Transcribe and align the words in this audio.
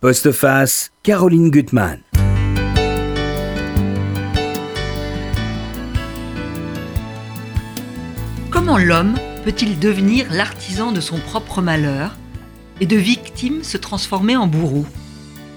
Postface, 0.00 0.92
Caroline 1.02 1.50
Gutmann. 1.50 1.98
Comment 8.48 8.78
l'homme 8.78 9.16
peut-il 9.44 9.80
devenir 9.80 10.32
l'artisan 10.32 10.92
de 10.92 11.00
son 11.00 11.18
propre 11.18 11.62
malheur 11.62 12.14
et 12.80 12.86
de 12.86 12.94
victime 12.94 13.64
se 13.64 13.76
transformer 13.76 14.36
en 14.36 14.46
bourreau? 14.46 14.86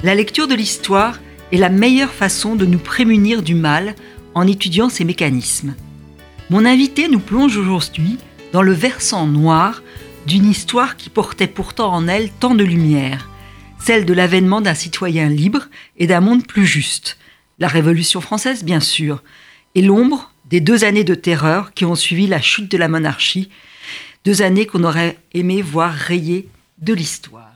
La 0.01 0.15
lecture 0.15 0.47
de 0.47 0.55
l'histoire 0.55 1.19
est 1.51 1.57
la 1.57 1.69
meilleure 1.69 2.09
façon 2.09 2.55
de 2.55 2.65
nous 2.65 2.79
prémunir 2.79 3.43
du 3.43 3.53
mal 3.53 3.93
en 4.33 4.47
étudiant 4.47 4.89
ces 4.89 5.05
mécanismes. 5.05 5.75
Mon 6.49 6.65
invité 6.65 7.09
nous 7.09 7.19
plonge 7.19 7.57
aujourd'hui 7.57 8.17
dans 8.53 8.63
le 8.63 8.73
versant 8.73 9.27
noir 9.27 9.83
d'une 10.25 10.49
histoire 10.49 10.97
qui 10.97 11.11
portait 11.11 11.45
pourtant 11.45 11.93
en 11.93 12.07
elle 12.07 12.31
tant 12.31 12.55
de 12.55 12.63
lumière, 12.63 13.27
celle 13.81 14.05
de 14.05 14.13
l'avènement 14.13 14.61
d'un 14.61 14.75
citoyen 14.75 15.27
libre 15.27 15.67
et 15.97 16.07
d'un 16.07 16.21
monde 16.21 16.45
plus 16.45 16.65
juste. 16.65 17.17
La 17.59 17.67
Révolution 17.67 18.21
française, 18.21 18.63
bien 18.63 18.79
sûr, 18.79 19.23
et 19.75 19.81
l'ombre 19.81 20.31
des 20.45 20.59
deux 20.59 20.83
années 20.83 21.03
de 21.03 21.15
terreur 21.15 21.73
qui 21.73 21.85
ont 21.85 21.95
suivi 21.95 22.27
la 22.27 22.41
chute 22.41 22.69
de 22.69 22.77
la 22.77 22.87
monarchie, 22.87 23.49
deux 24.23 24.43
années 24.43 24.67
qu'on 24.67 24.83
aurait 24.83 25.17
aimé 25.33 25.61
voir 25.61 25.91
rayées 25.93 26.47
de 26.79 26.93
l'histoire. 26.93 27.47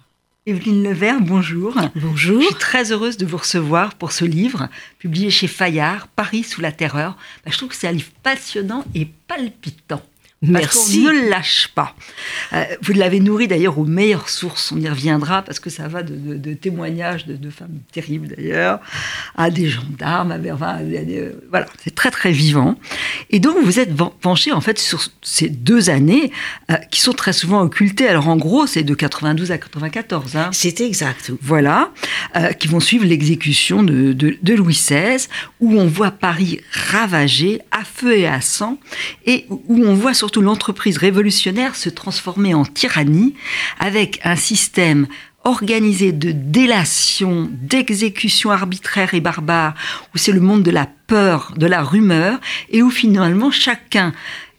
Evelyne 0.48 0.84
Levert, 0.84 1.22
bonjour. 1.22 1.76
Bonjour. 1.96 2.42
Je 2.42 2.46
suis 2.48 2.56
très 2.56 2.92
heureuse 2.92 3.18
de 3.18 3.26
vous 3.26 3.38
recevoir 3.38 3.96
pour 3.96 4.12
ce 4.12 4.26
livre, 4.26 4.70
publié 5.00 5.30
chez 5.30 5.48
Fayard, 5.48 6.08
Paris 6.08 6.44
sous 6.44 6.62
la 6.62 6.72
terreur. 6.72 7.18
Bah, 7.44 7.52
je 7.52 7.58
trouve 7.58 7.70
que 7.70 7.76
c'est 7.76 7.88
un 7.88 7.92
livre 7.92 8.12
passionnant 8.24 8.84
et 8.94 9.06
palpitant. 9.28 10.04
Merci. 10.48 11.04
Parce 11.04 11.16
ne 11.16 11.30
lâche 11.30 11.70
pas. 11.74 11.96
Euh, 12.54 12.64
vous 12.82 12.94
l'avez 12.94 13.20
nourri 13.20 13.48
d'ailleurs 13.48 13.78
aux 13.78 13.86
meilleures 13.86 14.30
sources, 14.30 14.72
on 14.72 14.80
y 14.80 14.88
reviendra, 14.88 15.42
parce 15.42 15.60
que 15.60 15.70
ça 15.70 15.88
va 15.88 16.04
de, 16.04 16.54
témoignages 16.54 17.26
de, 17.26 17.50
femmes 17.50 17.80
terribles 17.92 18.28
d'ailleurs, 18.36 18.80
à 19.36 19.50
des 19.50 19.68
gendarmes, 19.68 20.32
à, 20.32 20.38
enfin, 20.54 20.80
voilà, 21.50 21.68
c'est 21.84 21.96
très 21.96 22.12
très 22.12 22.32
vivant. 22.32 22.78
Et 23.30 23.40
donc 23.40 23.58
vous 23.64 23.80
êtes 23.80 23.94
penché 24.22 24.52
en 24.52 24.62
fait 24.62 24.80
sur 24.80 25.02
ces 25.22 25.50
deux 25.50 25.90
années 25.90 26.32
euh, 26.72 26.76
qui 26.92 27.02
sont 27.02 27.14
très 27.14 27.34
souvent 27.34 27.62
occultées. 27.62 28.08
Alors 28.08 28.28
en 28.28 28.38
gros, 28.38 28.68
c'est 28.68 28.84
de 28.84 28.94
92 28.94 29.52
à 29.52 29.58
94. 29.58 30.36
Hein. 30.36 30.50
C'est 30.52 30.82
exact. 30.82 31.32
Voilà, 31.42 31.92
euh, 32.36 32.52
qui 32.54 32.68
vont 32.68 32.80
suivre 32.80 33.06
l'exécution 33.06 33.84
de, 33.84 34.14
de 34.14 34.54
Louis 34.54 34.74
XVI, 34.74 35.28
où 35.60 35.74
on 35.80 35.88
voit 35.88 36.12
Paris 36.12 36.62
ravagé 36.72 37.62
à 37.72 37.84
feu 37.84 38.18
et 38.18 38.28
à 38.28 38.42
sang, 38.42 38.78
et 39.26 39.46
où 39.50 39.84
on 39.84 39.94
voit 39.94 40.14
surtout 40.14 40.35
l'entreprise 40.42 40.98
révolutionnaire 40.98 41.76
se 41.76 41.90
transformer 41.90 42.54
en 42.54 42.66
tyrannie 42.66 43.36
avec 43.80 44.20
un 44.24 44.36
système 44.36 45.08
organisé 45.44 46.12
de 46.12 46.32
délation, 46.32 47.50
d'exécution 47.52 48.50
arbitraire 48.50 49.14
et 49.14 49.22
barbare, 49.22 49.76
où 50.14 50.18
c'est 50.18 50.32
le 50.32 50.42
monde 50.42 50.64
de 50.64 50.72
la 50.72 50.88
peur, 51.08 51.54
de 51.56 51.68
la 51.68 51.84
rumeur, 51.84 52.40
et 52.72 52.82
où 52.82 52.90
finalement 52.90 53.52
chacun 53.52 54.12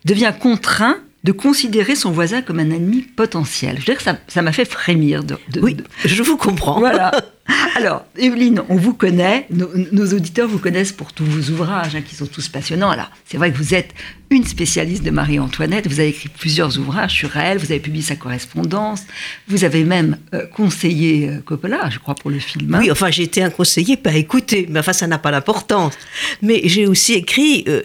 devient 0.04 0.32
contraint 0.38 0.98
de 1.26 1.32
considérer 1.32 1.96
son 1.96 2.12
voisin 2.12 2.40
comme 2.40 2.60
un 2.60 2.70
ennemi 2.70 3.02
potentiel. 3.02 3.74
Je 3.74 3.80
veux 3.80 3.94
dire 3.94 3.98
que 3.98 4.18
ça 4.28 4.42
m'a 4.42 4.52
fait 4.52 4.64
frémir. 4.64 5.24
De, 5.24 5.36
oui, 5.60 5.76
je 6.04 6.22
vous 6.22 6.36
comprends. 6.36 6.78
Voilà. 6.78 7.10
Alors, 7.76 8.04
Evelyne, 8.16 8.62
on 8.68 8.76
vous 8.76 8.94
connaît, 8.94 9.48
nos, 9.50 10.06
auditeurs 10.12 10.46
vous 10.46 10.60
connaissent 10.60 10.92
pour 10.92 11.12
tous 11.12 11.24
vos 11.24 11.52
ouvrages, 11.52 11.96
hein, 11.96 12.02
qui 12.02 12.14
sont 12.14 12.26
tous 12.26 12.48
passionnants. 12.48 12.90
Alors, 12.90 13.10
c'est 13.24 13.38
vrai 13.38 13.50
que 13.50 13.56
vous 13.56 13.74
êtes 13.74 13.92
une 14.30 14.44
spécialiste 14.44 15.02
de 15.02 15.10
Marie-Antoinette, 15.10 15.88
vous 15.88 15.98
avez 15.98 16.10
écrit 16.10 16.28
plusieurs 16.28 16.78
ouvrages 16.78 17.12
sur 17.12 17.36
elle, 17.36 17.58
vous 17.58 17.72
avez 17.72 17.80
publié 17.80 18.04
sa 18.04 18.16
correspondance, 18.16 19.02
vous 19.48 19.64
avez 19.64 19.84
même 19.84 20.18
euh, 20.32 20.46
conseillé 20.46 21.28
euh, 21.28 21.40
Coppola, 21.44 21.90
je 21.90 21.98
crois, 21.98 22.14
pour 22.14 22.30
le 22.30 22.38
film. 22.38 22.72
Hein. 22.74 22.78
Oui, 22.80 22.90
enfin, 22.90 23.10
j'ai 23.10 23.24
été 23.24 23.42
un 23.42 23.50
conseiller, 23.50 23.96
pas 23.96 24.14
écouter, 24.14 24.66
mais 24.70 24.80
enfin, 24.80 24.92
ça 24.92 25.06
n'a 25.06 25.18
pas 25.18 25.32
d'importance. 25.32 25.94
Mais 26.42 26.62
j'ai 26.64 26.86
aussi 26.86 27.14
écrit 27.14 27.64
euh, 27.68 27.82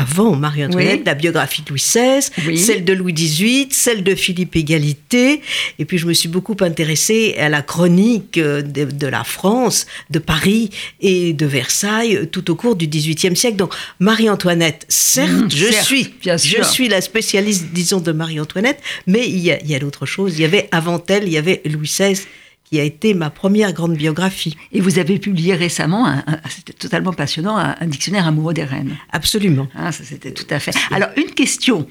avant 0.00 0.34
Marie-Antoinette, 0.34 1.02
la 1.04 1.14
biographie 1.14 1.62
de 1.62 1.68
Louis 1.68 1.80
XVI, 1.80 2.56
celle 2.56 2.84
de 2.84 2.92
Louis 2.92 3.12
XVIII, 3.12 3.68
celle 3.70 4.02
de 4.02 4.14
Philippe 4.14 4.56
Égalité. 4.56 5.42
Et 5.78 5.84
puis 5.84 5.98
je 5.98 6.06
me 6.06 6.14
suis 6.14 6.28
beaucoup 6.28 6.56
intéressée 6.60 7.34
à 7.38 7.48
la 7.48 7.60
chronique 7.62 8.38
euh, 8.38 8.62
de, 8.62 9.06
la 9.06 9.24
France, 9.24 9.86
de 10.08 10.18
Paris 10.18 10.70
et 11.00 11.32
de 11.32 11.46
Versailles 11.46 12.28
tout 12.32 12.50
au 12.50 12.54
cours 12.54 12.76
du 12.76 12.86
XVIIIe 12.86 13.36
siècle. 13.36 13.56
Donc 13.56 13.74
Marie-Antoinette, 13.98 14.86
certes, 14.88 15.30
mmh, 15.30 15.50
je, 15.50 15.72
suis, 15.82 16.14
je 16.24 16.62
suis 16.62 16.88
la 16.88 17.00
spécialiste, 17.00 17.66
disons, 17.72 18.00
de 18.00 18.12
Marie-Antoinette, 18.12 18.80
mais 19.06 19.28
il 19.28 19.38
y 19.38 19.50
a, 19.50 19.60
il 19.60 19.70
y 19.70 19.74
a 19.74 19.78
d'autres 19.78 20.06
choses. 20.06 20.38
Il 20.38 20.42
y 20.42 20.44
avait 20.44 20.68
avant 20.72 21.02
elle, 21.08 21.24
il 21.24 21.32
y 21.32 21.38
avait 21.38 21.60
Louis 21.66 21.86
XVI 21.88 22.20
qui 22.70 22.78
a 22.78 22.84
été 22.84 23.14
ma 23.14 23.30
première 23.30 23.72
grande 23.72 23.96
biographie. 23.96 24.56
Et 24.72 24.80
vous 24.80 24.98
avez 24.98 25.18
publié 25.18 25.54
récemment, 25.54 26.22
c'était 26.48 26.72
totalement 26.72 27.12
passionnant, 27.12 27.56
un, 27.56 27.86
dictionnaire 27.86 28.26
amoureux 28.26 28.54
des 28.54 28.64
reines. 28.64 28.96
Absolument. 29.10 29.68
Ah, 29.74 29.90
ça 29.90 30.04
c'était 30.04 30.32
tout 30.32 30.46
à 30.50 30.60
fait. 30.60 30.72
Alors 30.92 31.08
une 31.16 31.30
question, 31.32 31.88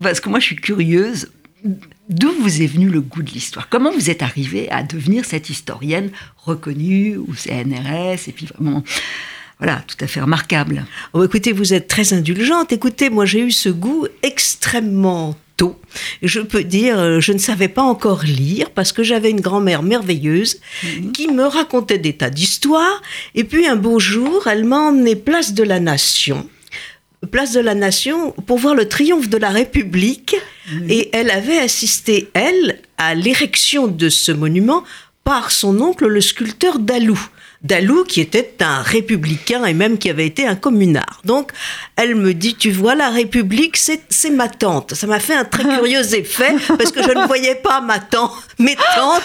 parce 0.00 0.18
que 0.18 0.28
moi 0.28 0.40
je 0.40 0.46
suis 0.46 0.56
curieuse, 0.56 1.30
d'où 2.08 2.32
vous 2.40 2.60
est 2.60 2.66
venu 2.66 2.88
le 2.88 3.00
goût 3.00 3.22
de 3.22 3.30
l'histoire? 3.30 3.68
Comment 3.68 3.92
vous 3.92 4.10
êtes 4.10 4.22
arrivée 4.22 4.68
à 4.70 4.82
devenir 4.82 5.24
cette 5.24 5.48
historienne 5.48 6.10
reconnue 6.38 7.16
au 7.18 7.32
CNRS 7.32 8.28
et 8.28 8.32
puis 8.32 8.46
vraiment 8.46 8.82
voilà, 9.58 9.84
tout 9.86 9.96
à 10.00 10.08
fait 10.08 10.20
remarquable? 10.20 10.84
Oh, 11.12 11.24
écoutez, 11.24 11.52
vous 11.52 11.72
êtes 11.72 11.86
très 11.86 12.12
indulgente. 12.12 12.72
Écoutez, 12.72 13.10
moi 13.10 13.26
j'ai 13.26 13.42
eu 13.42 13.52
ce 13.52 13.68
goût 13.68 14.08
extrêmement 14.24 15.36
tôt. 15.56 15.78
Je 16.22 16.40
peux 16.40 16.64
dire, 16.64 16.98
euh, 16.98 17.20
je 17.20 17.32
ne 17.32 17.38
savais 17.38 17.68
pas 17.68 17.82
encore 17.82 18.24
lire 18.24 18.70
parce 18.70 18.92
que 18.92 19.02
j'avais 19.02 19.30
une 19.30 19.40
grand-mère 19.40 19.82
merveilleuse 19.82 20.60
mhm. 20.82 21.12
qui 21.12 21.28
me 21.28 21.44
racontait 21.44 21.98
des 21.98 22.14
tas 22.14 22.30
d'histoires. 22.30 23.02
Et 23.34 23.44
puis 23.44 23.66
un 23.66 23.76
beau 23.76 23.98
jour, 23.98 24.46
elle 24.46 24.64
m'a 24.64 24.78
emmené 24.78 25.16
place 25.16 25.54
de 25.54 25.62
la 25.62 25.80
Nation. 25.80 26.48
Place 27.30 27.52
de 27.52 27.60
la 27.60 27.74
Nation 27.74 28.32
pour 28.46 28.58
voir 28.58 28.74
le 28.74 28.88
triomphe 28.88 29.28
de 29.28 29.38
la 29.38 29.50
République. 29.50 30.36
Et 30.88 31.10
elle 31.12 31.30
avait 31.30 31.58
assisté, 31.58 32.28
elle, 32.34 32.80
à 32.98 33.14
l'érection 33.14 33.86
de 33.86 34.08
ce 34.08 34.32
monument 34.32 34.82
par 35.22 35.50
son 35.50 35.80
oncle, 35.80 36.06
le 36.06 36.20
sculpteur 36.20 36.78
Dalou. 36.78 37.18
Dalou, 37.62 38.04
qui 38.04 38.20
était 38.20 38.54
un 38.60 38.82
républicain 38.82 39.64
et 39.64 39.74
même 39.74 39.98
qui 39.98 40.10
avait 40.10 40.26
été 40.26 40.46
un 40.46 40.56
communard. 40.56 41.20
Donc, 41.24 41.52
elle 41.96 42.14
me 42.14 42.34
dit, 42.34 42.54
tu 42.54 42.70
vois, 42.70 42.94
la 42.94 43.10
République, 43.10 43.76
c'est 43.76 44.30
ma 44.30 44.48
tante. 44.48 44.94
Ça 44.94 45.06
m'a 45.06 45.20
fait 45.20 45.34
un 45.34 45.44
très 45.44 45.64
curieux 45.76 46.14
effet 46.14 46.54
parce 46.66 46.92
que 46.92 47.02
je 47.02 47.10
ne 47.10 47.26
voyais 47.26 47.54
pas 47.54 47.80
ma 47.80 47.98
tante, 47.98 48.32
mes 48.58 48.76
tantes, 48.76 49.22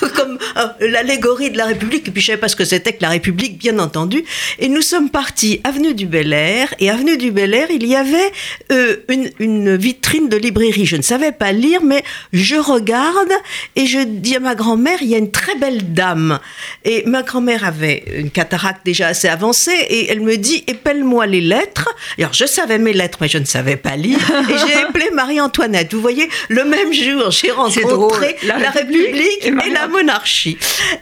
comme 0.14 0.38
euh, 0.56 0.68
l'allégorie 0.80 1.50
de 1.50 1.58
la 1.58 1.66
République. 1.66 2.08
Et 2.08 2.10
puis, 2.10 2.20
je 2.20 2.26
savais 2.26 2.38
pas 2.40 2.48
ce 2.48 2.56
que 2.56 2.64
c'était 2.64 2.92
que 2.92 3.02
la 3.02 3.10
République, 3.10 3.58
bien 3.58 3.78
entendu. 3.78 4.24
Et 4.58 4.68
nous 4.68 4.82
sommes 4.82 5.10
partis 5.10 5.60
avenue 5.64 5.94
du 5.94 6.06
Bel 6.06 6.32
Air. 6.32 6.74
Et 6.78 6.90
avenue 6.90 7.16
du 7.16 7.30
Bel 7.30 7.54
Air, 7.54 7.68
il 7.70 7.86
y 7.86 7.96
avait 7.96 8.32
euh, 8.70 8.96
une, 9.08 9.30
une 9.38 9.76
vitrine 9.76 10.28
de 10.28 10.36
librairie. 10.36 10.86
Je 10.86 10.96
ne 10.96 11.02
savais 11.02 11.32
pas 11.32 11.52
lire, 11.52 11.82
mais 11.82 12.04
je 12.32 12.56
regarde 12.56 13.32
et 13.76 13.86
je 13.86 13.98
dis 14.00 14.36
à 14.36 14.40
ma 14.40 14.54
grand-mère, 14.54 14.98
il 15.00 15.08
y 15.08 15.14
a 15.14 15.18
une 15.18 15.30
très 15.30 15.54
belle 15.56 15.92
dame. 15.92 16.38
Et 16.84 17.04
ma 17.06 17.22
grand-mère 17.32 17.64
avait 17.64 18.04
une 18.14 18.30
cataracte 18.30 18.84
déjà 18.84 19.06
assez 19.06 19.26
avancée 19.26 19.86
et 19.88 20.10
elle 20.10 20.20
me 20.20 20.36
dit 20.36 20.64
épelle-moi 20.66 21.26
les 21.26 21.40
lettres. 21.40 21.88
Alors 22.18 22.34
je 22.34 22.44
savais 22.44 22.78
mes 22.78 22.92
lettres, 22.92 23.18
mais 23.22 23.28
je 23.28 23.38
ne 23.38 23.46
savais 23.46 23.76
pas 23.76 23.96
lire. 23.96 24.18
Et 24.50 24.58
j'ai 24.58 24.74
appelé 24.86 25.06
Marie-Antoinette. 25.14 25.94
Vous 25.94 26.02
voyez, 26.02 26.28
le 26.50 26.64
même 26.64 26.92
jour, 26.92 27.30
j'ai 27.30 27.50
rencontré 27.50 28.36
la, 28.42 28.70
République, 28.70 29.46
et, 29.46 29.50
la 29.70 29.88
monarchie. 29.88 30.58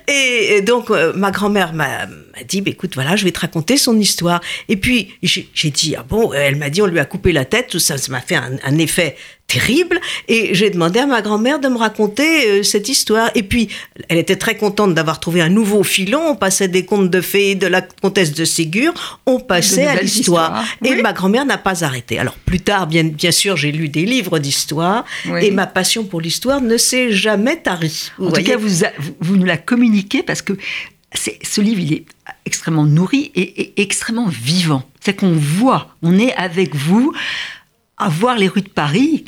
Et, 0.07 0.61
donc 0.63 0.91
euh, 0.91 1.13
ma 1.17 1.33
grand-mère 1.33 1.73
m'a 1.73 2.07
dit, 2.47 2.61
bah, 2.61 2.71
écoute, 2.71 2.95
voilà, 2.95 3.17
je 3.17 3.25
vais 3.25 3.33
te 3.33 3.41
raconter 3.41 3.77
son 3.77 3.99
histoire. 3.99 4.41
Et 4.69 4.77
puis 4.77 5.13
j'ai 5.25 5.71
dit, 5.71 5.97
ah 5.99 6.05
bon, 6.09 6.33
elle 6.33 6.57
m'a 6.57 6.71
dit, 6.71 6.81
on 6.81 6.87
lui 6.87 7.01
a 7.01 7.05
coupé 7.07 7.33
la 7.33 7.45
tête, 7.45 7.67
tout 7.71 7.81
ça, 7.81 7.99
ça 7.99 8.13
m'a 8.13 8.21
fait 8.21 8.37
un 8.37 8.79
effet 8.79 9.17
terrible. 9.51 10.01
Et 10.29 10.55
j'ai 10.55 10.71
demandé 10.71 11.01
à 11.01 11.07
ma 11.07 11.23
grand-mère 11.23 11.59
de 11.59 11.69
me 11.69 11.77
raconter 11.77 12.49
euh, 12.49 12.63
cette 12.63 12.89
histoire. 12.89 13.31
Et 13.35 13.43
puis, 13.43 13.69
elle 14.09 14.19
était 14.19 14.37
très 14.37 14.57
contente 14.57 14.95
d'avoir 14.95 15.19
trouvé 15.21 15.41
un 15.41 15.49
nouveau 15.49 15.83
filon. 15.83 16.21
On 16.29 16.37
passait 16.37 16.69
des 16.69 16.85
contes 16.85 17.11
de 17.11 17.21
fées 17.21 17.55
de 17.55 17.67
la 17.67 17.83
comtesse 17.83 18.33
de 18.33 18.45
Ségur. 18.45 19.21
On 19.27 19.41
passait 19.41 19.87
à 19.87 20.01
l'histoire. 20.01 20.65
Et 20.85 21.03
ma 21.03 21.13
grand-mère 21.13 21.45
n'a 21.45 21.59
pas 21.59 21.85
arrêté. 21.85 22.19
Alors, 22.19 22.35
plus 22.35 22.61
tard, 22.61 22.87
bien, 22.87 23.05
bien 23.05 23.33
sûr, 23.33 23.57
j'ai 23.57 23.73
lu 23.73 23.89
des 23.89 24.05
livres 24.05 24.39
d'histoire. 24.39 25.05
Et 25.41 25.51
ma 25.51 25.67
passion 25.67 26.05
pour 26.05 26.21
l'histoire 26.21 26.61
ne 26.61 26.77
s'est 26.77 27.11
jamais 27.13 27.57
tarie. 27.57 28.11
en 28.21 28.31
tout 28.31 28.43
cas, 28.43 28.57
vous, 28.57 28.85
vous, 29.21 29.37
nous 29.37 29.45
la 29.45 29.57
communiquez 29.57 30.23
parce 30.23 30.43
que 30.43 30.53
ce 31.15 31.61
livre, 31.61 31.81
il 31.81 31.93
est 31.93 32.05
extrêmement 32.47 32.85
nourri 32.85 33.33
et, 33.35 33.63
et 33.63 33.83
extrêmement 33.83 34.29
vivant. 34.29 34.85
C'est 35.01 35.15
qu'on 35.15 35.33
voit, 35.33 35.97
on 36.03 36.19
est 36.19 36.35
avec 36.35 36.77
vous 36.77 37.13
à 38.01 38.09
voir 38.09 38.37
les 38.37 38.49
rues 38.49 38.63
de 38.63 38.69
Paris, 38.69 39.25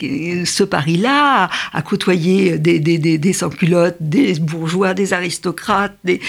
ce 0.46 0.64
Paris-là, 0.64 1.50
à 1.72 1.82
côtoyer 1.82 2.58
des, 2.58 3.32
sans-culottes, 3.32 3.96
des 4.00 4.34
bourgeois, 4.40 4.94
des 4.94 5.12
aristocrates, 5.12 5.96
des, 6.04 6.20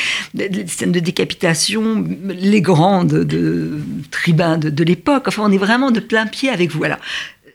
scènes 0.68 0.92
de 0.92 1.00
décapitation, 1.00 2.06
les 2.28 2.62
grandes 2.62 3.14
de, 3.14 3.80
tribuns 4.12 4.58
de, 4.58 4.84
l'époque. 4.84 5.24
Enfin, 5.28 5.44
on 5.46 5.52
est 5.52 5.58
vraiment 5.58 5.90
de 5.90 6.02
plein 6.02 6.28
pied 6.28 6.50
avec 6.50 6.72
vous. 6.72 6.84
Alors, 6.84 7.00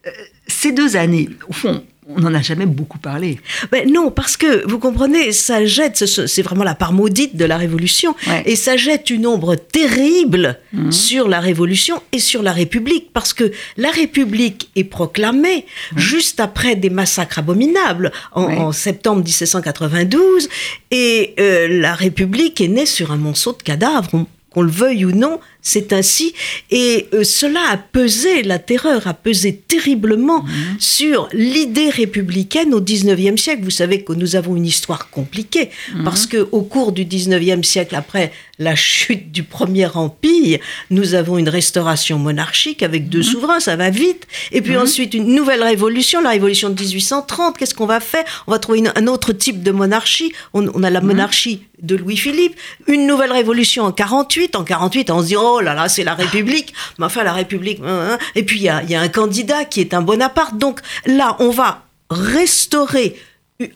euh, 0.06 0.10
ces 0.46 0.72
deux 0.72 0.96
années, 0.96 1.28
au 1.48 1.52
fond, 1.52 1.84
on 2.08 2.20
n'en 2.20 2.34
a 2.34 2.40
jamais 2.40 2.66
beaucoup 2.66 2.98
parlé. 2.98 3.38
Ben 3.70 3.90
non, 3.90 4.10
parce 4.10 4.36
que 4.36 4.66
vous 4.66 4.78
comprenez, 4.78 5.32
ça 5.32 5.64
jette, 5.66 6.06
c'est 6.06 6.42
vraiment 6.42 6.64
la 6.64 6.74
part 6.74 6.92
maudite 6.92 7.36
de 7.36 7.44
la 7.44 7.58
Révolution, 7.58 8.14
et 8.46 8.56
ça 8.56 8.76
jette 8.76 9.10
une 9.10 9.26
ombre 9.26 9.56
terrible 9.56 10.58
mhm. 10.72 10.90
sur 10.90 11.28
la 11.28 11.40
Révolution 11.40 12.02
et 12.12 12.18
sur 12.18 12.42
la 12.42 12.52
République, 12.52 13.12
parce 13.12 13.34
que 13.34 13.52
la 13.76 13.90
République 13.90 14.70
est 14.74 14.84
proclamée 14.84 15.66
juste 15.96 16.40
après 16.40 16.76
des 16.76 16.90
massacres 16.90 17.40
abominables 17.40 18.10
en, 18.32 18.72
septembre 18.72 19.22
1792, 19.22 20.48
et 20.90 21.34
euh, 21.38 21.68
la 21.68 21.94
République 21.94 22.60
est 22.60 22.68
née 22.68 22.86
sur 22.86 23.12
un 23.12 23.16
monceau 23.16 23.52
de 23.52 23.62
cadavres 23.62 24.26
qu'on 24.50 24.62
le 24.62 24.70
veuille 24.70 25.04
ou 25.04 25.12
non, 25.12 25.40
c'est 25.68 25.92
ainsi. 25.92 26.32
Et 26.70 27.08
euh, 27.12 27.24
cela 27.24 27.60
a 27.70 27.76
pesé, 27.76 28.42
la 28.42 28.58
terreur 28.58 29.06
a 29.06 29.12
pesé 29.12 29.54
terriblement 29.54 30.42
mhm. 30.42 30.76
sur 30.78 31.28
l'idée 31.32 31.90
républicaine 31.90 32.72
au 32.72 32.80
19e 32.80 33.36
siècle. 33.36 33.62
Vous 33.64 33.70
savez 33.70 34.02
que 34.02 34.14
nous 34.14 34.34
avons 34.34 34.56
une 34.56 34.64
histoire 34.64 35.10
compliquée, 35.10 35.70
mhm. 35.94 36.04
parce 36.04 36.26
que 36.26 36.48
au 36.52 36.62
cours 36.62 36.92
du 36.92 37.04
19e 37.04 37.62
siècle, 37.62 37.94
après 37.96 38.32
la 38.58 38.74
chute 38.74 39.30
du 39.30 39.42
Premier 39.42 39.86
Empire, 39.94 40.58
nous 40.90 41.14
avons 41.14 41.36
une 41.38 41.48
restauration 41.50 42.18
monarchique 42.18 42.82
avec 42.82 43.10
deux 43.10 43.18
mhm. 43.18 43.24
souverains, 43.24 43.60
ça 43.60 43.76
va 43.76 43.90
vite. 43.90 44.26
Et 44.52 44.62
puis 44.62 44.76
ensuite, 44.76 45.12
une 45.12 45.34
nouvelle 45.34 45.62
révolution, 45.62 46.22
la 46.22 46.30
révolution 46.30 46.70
de 46.70 46.80
1830. 46.80 47.58
Qu'est-ce 47.58 47.74
qu'on 47.74 47.86
va 47.86 48.00
faire? 48.00 48.24
On 48.46 48.52
va 48.52 48.58
trouver 48.58 48.82
un 48.94 49.06
autre 49.06 49.32
type 49.32 49.62
de 49.62 49.70
monarchie. 49.70 50.32
On, 50.54 50.82
a 50.82 50.90
la 50.90 51.00
monarchie 51.00 51.62
de 51.82 51.96
Louis-Philippe. 51.96 52.54
Une 52.86 53.06
nouvelle 53.06 53.32
révolution 53.32 53.84
en 53.84 53.92
48. 53.92 54.56
En 54.56 54.64
48, 54.64 55.10
on 55.10 55.22
se 55.22 55.26
dit, 55.26 55.36
oh 55.36 55.57
là 55.60 55.74
là, 55.74 55.88
c'est 55.88 56.04
la 56.04 56.14
République. 56.14 56.74
Mais 56.98 57.06
enfin, 57.06 57.24
la 57.24 57.32
République. 57.32 57.80
Hein, 57.84 58.12
hein. 58.12 58.18
Et 58.34 58.42
puis, 58.42 58.58
il 58.58 58.62
y 58.62 58.68
a, 58.68 58.82
y 58.82 58.94
a 58.94 59.00
un 59.00 59.08
candidat 59.08 59.64
qui 59.64 59.80
est 59.80 59.94
un 59.94 60.02
Bonaparte. 60.02 60.56
Donc 60.58 60.80
là, 61.06 61.36
on 61.40 61.50
va 61.50 61.82
restaurer 62.10 63.16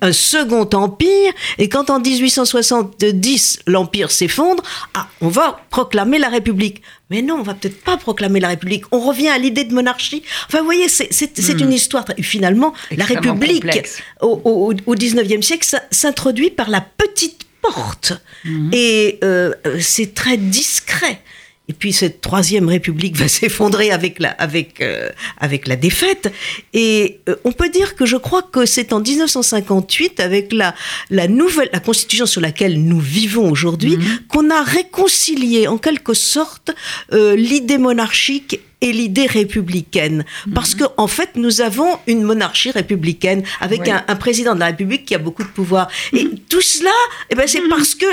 un 0.01 0.13
second 0.13 0.69
empire, 0.75 1.33
et 1.59 1.69
quand 1.69 1.91
en 1.91 1.99
1870 1.99 3.61
l'empire 3.67 4.13
s'effondre, 4.13 4.63
ah, 4.95 5.09
on 5.21 5.29
va 5.29 5.61
proclamer 5.71 6.19
la 6.19 6.29
République. 6.29 6.83
Mais 7.11 7.21
non, 7.21 7.37
on 7.37 7.43
va 7.43 7.55
peut-être 7.55 7.83
pas 7.83 7.97
proclamer 7.97 8.39
la 8.39 8.49
République. 8.49 8.85
On 8.93 9.01
revient 9.01 9.29
à 9.29 9.39
l'idée 9.39 9.65
de 9.65 9.75
monarchie. 9.75 10.23
Enfin, 10.47 10.59
vous 10.59 10.65
voyez, 10.65 10.89
c'est 10.89 11.11
hmm. 11.11 11.59
une 11.59 11.73
histoire. 11.73 12.05
Finalement, 12.21 12.75
la 12.93 13.05
République 13.05 13.67
au, 14.21 14.41
au, 14.45 14.95
19e 14.95 15.43
siècle 15.43 15.67
s'introduit 15.91 16.51
par 16.51 16.71
la 16.71 16.81
petite 16.81 17.45
porte, 17.61 18.13
hmm. 18.45 18.71
et 18.73 19.19
euh, 19.25 19.53
c'est 19.81 20.15
très 20.15 20.37
discret. 20.37 21.21
Et 21.73 21.75
puis 21.75 21.95
cette 21.95 22.21
troisième 22.21 22.69
république 22.69 23.17
va 23.23 23.29
s'effondrer 23.29 23.91
avec 23.91 24.19
la, 24.19 24.29
avec, 24.29 24.83
euh, 24.83 25.09
avec 25.39 25.67
la 25.67 25.77
défaite. 25.77 26.31
Et 26.75 27.21
euh, 27.31 27.37
on 27.45 27.53
peut 27.53 27.71
dire 27.71 27.97
que 27.97 28.05
je 28.05 28.19
crois 28.19 28.43
que 28.43 28.67
c'est 28.67 28.93
en 28.93 29.01
1958, 29.01 30.21
avec 30.21 30.53
la, 30.53 30.75
la 31.09 31.29
nouvelle, 31.29 31.71
la 31.73 31.81
constitution 31.81 32.27
sur 32.27 32.43
laquelle 32.43 32.85
nous 32.85 33.01
vivons 33.01 33.51
aujourd'hui, 33.51 33.97
mhm. 33.97 34.19
qu'on 34.29 34.51
a 34.51 34.63
réconcilié 34.63 35.67
en 35.67 35.79
quelque 35.79 36.13
sorte 36.13 36.73
euh, 37.15 37.37
l'idée 37.37 37.79
monarchique 37.79 38.61
et 38.83 38.93
l'idée 38.93 39.27
républicaine. 39.27 40.25
Parce 40.55 40.75
qu'en 40.75 40.93
en 40.99 41.07
fait, 41.07 41.31
nous 41.37 41.63
avons 41.63 41.99
une 42.07 42.23
monarchie 42.23 42.73
républicaine 42.73 43.43
avec 43.61 43.89
un, 43.89 44.17
président 44.17 44.55
de 44.55 44.61
la 44.61 44.67
République 44.67 45.05
qui 45.07 45.15
a 45.15 45.19
beaucoup 45.19 45.43
de 45.43 45.49
pouvoir. 45.49 45.89
Et 46.13 46.29
tout 46.49 46.61
cela, 46.61 46.91
eh 47.31 47.35
ben, 47.35 47.47
c'est 47.47 47.63
parce 47.69 47.95
que 47.95 48.07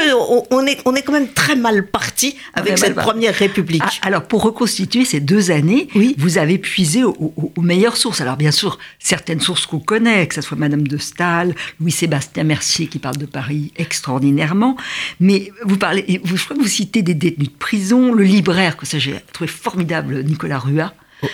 on, 0.52 0.66
est, 0.66 0.80
on 0.86 0.96
est 0.96 1.02
quand 1.02 1.12
même 1.12 1.34
très 1.34 1.56
mal 1.56 1.88
parti 1.88 2.36
avec 2.54 2.78
cette 2.78 2.96
première 2.96 3.34
République. 3.36 3.82
Ah, 3.84 4.08
alors, 4.08 4.24
pour 4.24 4.44
reconstituer 4.44 5.06
ces 5.06 5.20
deux 5.20 5.52
années, 5.52 5.88
vous 6.18 6.38
avez 6.38 6.58
puisé 6.58 7.04
aux, 7.04 7.52
meilleures 7.58 7.98
sources. 7.98 8.22
Alors, 8.22 8.38
bien 8.38 8.52
sûr, 8.52 8.78
certaines 9.00 9.42
sources 9.42 9.66
qu'on 9.66 9.80
connaît, 9.80 10.28
que 10.28 10.36
ce 10.36 10.42
soit 10.42 10.58
Madame 10.58 10.88
de 10.88 10.98
Staël, 10.98 11.56
Louis-Sébastien 11.80 12.44
Mercier 12.44 12.88
qui 12.88 13.00
parle 13.00 13.18
de 13.18 13.26
Paris 13.26 13.72
extraordinairement, 13.76 14.78
mais 15.20 15.52
vous 15.66 15.78
parlez, 15.78 16.22
vous, 16.24 16.38
je 16.38 16.46
crois 16.46 16.56
que 16.56 16.62
vous 16.62 16.68
citez 16.68 17.02
des 17.02 17.16
détenus 17.16 17.50
de 17.50 17.58
prison, 17.58 18.14
le 18.14 18.24
libraire, 18.24 18.78
que 18.78 18.86
ça 18.86 19.00
j'ai 19.00 19.16
trouvé 19.34 19.48
formidable, 19.48 20.24
Nicolas 20.24 20.59
Rua. 20.60 20.94
Oh. 21.24 21.28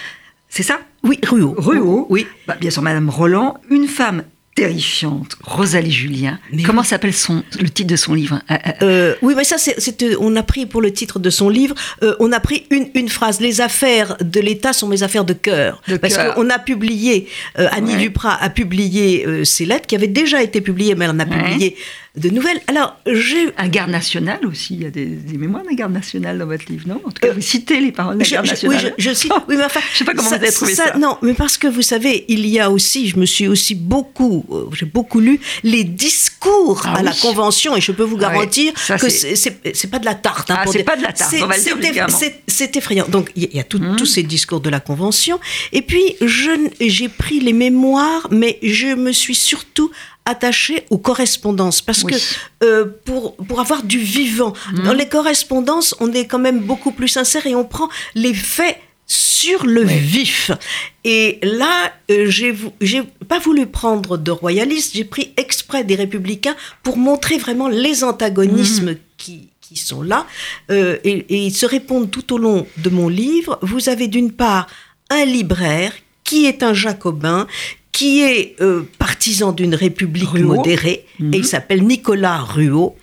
C'est 0.50 0.64
ça? 0.64 0.80
Oui, 1.04 1.20
Ruot. 1.28 1.56
Ruot, 1.58 2.08
oui. 2.10 2.28
Bah, 2.48 2.56
bien 2.60 2.70
sûr, 2.70 2.82
Madame 2.82 3.10
Roland, 3.10 3.58
une 3.70 3.88
femme 3.88 4.24
terrifiante, 4.56 5.36
Rosalie 5.44 5.92
Julien. 5.92 6.40
Comment 6.66 6.84
s'appelle 6.84 7.14
son 7.14 7.44
le 7.60 7.70
titre 7.70 7.90
de 7.90 7.98
son 7.98 8.14
livre? 8.14 8.40
Euh, 8.50 8.54
euh, 8.54 8.72
euh, 8.84 9.16
Oui, 9.22 9.34
mais 9.36 9.44
ça, 9.44 9.58
c'est, 9.58 9.76
on 10.18 10.34
a 10.38 10.44
pris 10.44 10.66
pour 10.66 10.82
le 10.82 10.94
titre 10.94 11.20
de 11.20 11.30
son 11.30 11.50
livre, 11.50 11.76
on 12.20 12.32
a 12.32 12.40
pris 12.40 12.66
une, 12.70 12.88
une 12.96 13.10
phrase. 13.10 13.42
Les 13.42 13.60
affaires 13.60 14.16
de 14.22 14.40
l'État 14.40 14.72
sont 14.72 14.88
mes 14.88 15.04
affaires 15.04 15.26
de 15.26 15.34
cœur. 15.34 15.82
parce 16.02 16.18
qu'on 16.18 16.50
a 16.50 16.58
publié, 16.58 17.28
Annie 17.56 17.98
Duprat 17.98 18.38
a 18.42 18.50
publié 18.50 19.44
ses 19.44 19.66
lettres 19.66 19.88
qui 19.88 19.96
avaient 19.96 20.08
déjà 20.08 20.42
été 20.42 20.62
publiées, 20.62 20.96
mais 20.96 21.04
elle 21.04 21.12
en 21.12 21.20
a 21.20 21.26
publié 21.26 21.76
de 22.18 22.30
nouvelles. 22.30 22.62
Alors, 22.68 22.98
j'ai... 23.06 23.54
Un 23.58 23.68
garde 23.68 23.90
national 23.90 24.46
aussi, 24.46 24.76
il 24.76 24.84
y 24.84 24.86
a 24.86 24.90
des, 24.90 25.06
mémoires 25.38 25.64
d'un 25.64 25.76
garde 25.76 25.94
national 25.94 26.38
dans 26.38 26.46
votre 26.46 26.66
livre, 26.70 26.88
non? 26.88 27.02
En 27.06 27.12
tout 27.12 27.22
cas, 27.22 27.32
vous 27.32 27.42
citez 27.42 27.80
les 27.80 27.92
paroles 27.92 28.18
d'un 28.18 28.26
garde 28.26 28.48
national. 28.48 28.84
Oui, 28.86 28.92
je, 28.98 29.14
cite, 29.14 29.32
oui, 29.48 29.56
mais 29.58 29.66
enfin... 29.66 29.82
je 29.92 29.98
sais 29.98 30.04
pas 30.06 30.14
comment 30.14 30.28
vous 30.28 30.34
avez 30.34 30.52
trouvé 30.52 30.76
ça, 30.76 30.98
Non, 30.98 31.18
mais 31.22 31.34
parce 31.34 31.58
que 31.58 31.68
vous 31.68 31.82
savez, 31.82 32.26
il 32.28 32.46
y 32.48 32.60
a 32.60 32.72
aussi, 32.72 33.08
je 33.08 33.18
me 33.18 33.26
suis 33.26 33.48
aussi 33.48 33.76
beaucoup, 33.76 34.46
euh, 34.52 34.66
j'ai 34.74 34.86
beaucoup 34.86 35.20
lu 35.20 35.40
les 35.64 35.84
discours 35.84 36.82
ah 36.86 36.96
à 36.98 37.04
la 37.04 37.14
Convention, 37.14 37.76
et 37.76 37.82
je 37.82 37.92
peux 37.92 38.04
vous 38.04 38.18
ah 38.20 38.32
garantir 38.32 38.74
que 38.74 39.10
c'est 39.10 39.90
pas 39.90 40.00
de 40.00 40.06
la 40.06 40.16
tarte. 40.16 40.52
Hein, 40.52 40.58
ah, 40.60 40.66
c'est 40.72 40.84
pas 40.84 40.96
de 40.96 41.04
la 41.04 41.14
tarte, 41.14 41.34
on 41.42 41.48
va 41.48 41.58
le 41.58 41.92
dire 41.92 42.08
C'est 42.48 42.76
effrayant. 42.76 43.08
Donc, 43.08 43.32
il 43.36 43.50
y 43.54 43.60
a, 43.60 43.66
hum. 43.76 43.96
tous 43.98 44.06
ces 44.06 44.24
discours 44.24 44.62
de 44.62 44.70
la 44.70 44.80
Convention, 44.80 45.40
et 45.74 45.82
puis 45.82 46.16
j'ai 46.22 47.10
pris 47.10 47.40
les 47.40 47.54
mémoires, 47.54 48.28
mais 48.32 48.58
je 48.62 48.96
me 48.96 49.12
suis 49.12 49.36
surtout 49.36 49.92
attaché 50.26 50.86
aux 50.90 50.98
correspondances 50.98 51.82
parce 51.82 52.04
que 52.04 52.16
euh, 52.64 52.86
pour, 53.06 53.36
pour 53.36 53.60
avoir 53.60 53.84
du 53.84 54.00
vivant, 54.00 54.54
mhm. 54.74 54.84
dans 54.84 54.94
les 54.94 55.08
correspondances, 55.08 55.96
on 56.00 56.12
est 56.12 56.26
quand 56.26 56.40
même 56.40 56.60
beaucoup 56.60 56.92
plus 56.92 57.08
sincère 57.08 57.46
et 57.46 57.56
on 57.56 57.64
prend 57.64 57.90
les 58.16 58.34
faits 58.34 58.78
sur 59.08 59.66
le 59.66 59.84
vif. 59.84 60.52
Et 61.04 61.40
là, 61.44 61.94
euh, 62.10 62.30
j'ai 62.30 63.04
pas 63.28 63.38
voulu 63.40 63.68
prendre 63.68 64.18
de 64.18 64.32
royalistes, 64.32 64.96
j'ai 64.96 65.04
pris 65.04 65.32
exprès 65.38 65.84
des 65.84 65.96
républicains 65.96 66.56
pour 66.82 66.98
montrer 66.98 67.38
vraiment 67.38 67.68
les 67.68 68.04
antagonismes 68.04 68.92
mhm. 68.92 69.00
qui, 69.18 69.50
qui 69.62 69.78
sont 69.78 70.02
là. 70.02 70.26
Euh, 70.72 70.98
et, 71.04 71.26
et 71.30 71.46
ils 71.46 71.54
se 71.54 71.68
répondent 71.68 72.10
tout 72.10 72.34
au 72.34 72.40
long 72.40 72.66
de 72.78 72.90
mon 72.90 73.10
livre. 73.10 73.60
Vous 73.62 73.90
avez 73.90 74.08
d'une 74.08 74.32
part 74.32 74.66
un 75.12 75.26
libraire 75.26 75.94
qui 76.24 76.48
est 76.48 76.64
un 76.64 76.74
jacobin, 76.74 77.48
qui 77.96 78.22
est 78.22 78.58
euh, 78.60 78.84
partisan 79.00 79.54
d'une 79.54 79.74
république 79.74 80.34
modérée, 80.34 81.06
et 81.18 81.24
il 81.38 81.38
mhm. 81.38 81.44
s'appelle 81.44 81.82
Nicolas 81.82 82.40
Ruot. 82.40 82.98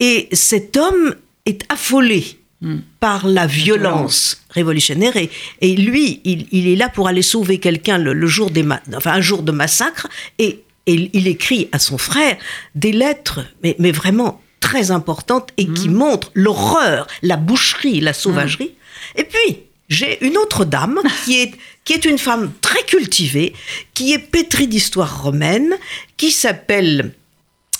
Et 0.00 0.28
cet 0.32 0.76
homme 0.76 1.14
est 1.46 1.62
affolé 1.68 2.24
mhm. 2.60 2.82
par 2.98 3.28
la 3.28 3.46
violence 3.46 4.42
révolutionnaire 4.50 5.16
et, 5.16 5.30
et 5.60 5.76
lui, 5.76 6.20
il, 6.24 6.68
est 6.68 6.74
là 6.74 6.88
pour 6.88 7.06
aller 7.06 7.22
sauver 7.22 7.58
quelqu'un 7.58 7.96
le, 7.96 8.26
jour 8.26 8.50
des 8.50 8.64
enfin 8.96 9.12
un 9.12 9.20
jour 9.20 9.44
de 9.44 9.52
massacre 9.52 10.08
et, 10.40 10.60
il 10.86 11.28
écrit 11.28 11.68
à 11.72 11.78
son 11.78 11.96
frère 11.96 12.36
des 12.74 12.92
lettres, 12.92 13.40
mais, 13.62 13.74
mais 13.78 13.90
vraiment 13.90 14.42
très 14.60 14.90
importantes 14.90 15.50
et 15.56 15.66
qui 15.66 15.88
mhm. 15.88 15.94
montrent 15.94 16.30
l'horreur, 16.34 17.06
la 17.22 17.36
boucherie, 17.36 18.00
la 18.00 18.12
sauvagerie. 18.12 18.72
Et 19.16 19.24
puis, 19.24 19.60
j'ai 19.88 20.24
une 20.24 20.36
autre 20.36 20.64
dame 20.64 21.00
qui 21.24 21.40
est, 21.40 21.52
qui 21.84 21.92
est 21.92 22.04
une 22.04 22.18
femme 22.18 22.52
très 22.60 22.82
cultivée, 22.84 23.52
qui 23.92 24.12
est 24.12 24.18
pétrie 24.18 24.68
d'histoire 24.68 25.22
romaine, 25.22 25.74
qui 26.16 26.30
s'appelle 26.30 27.12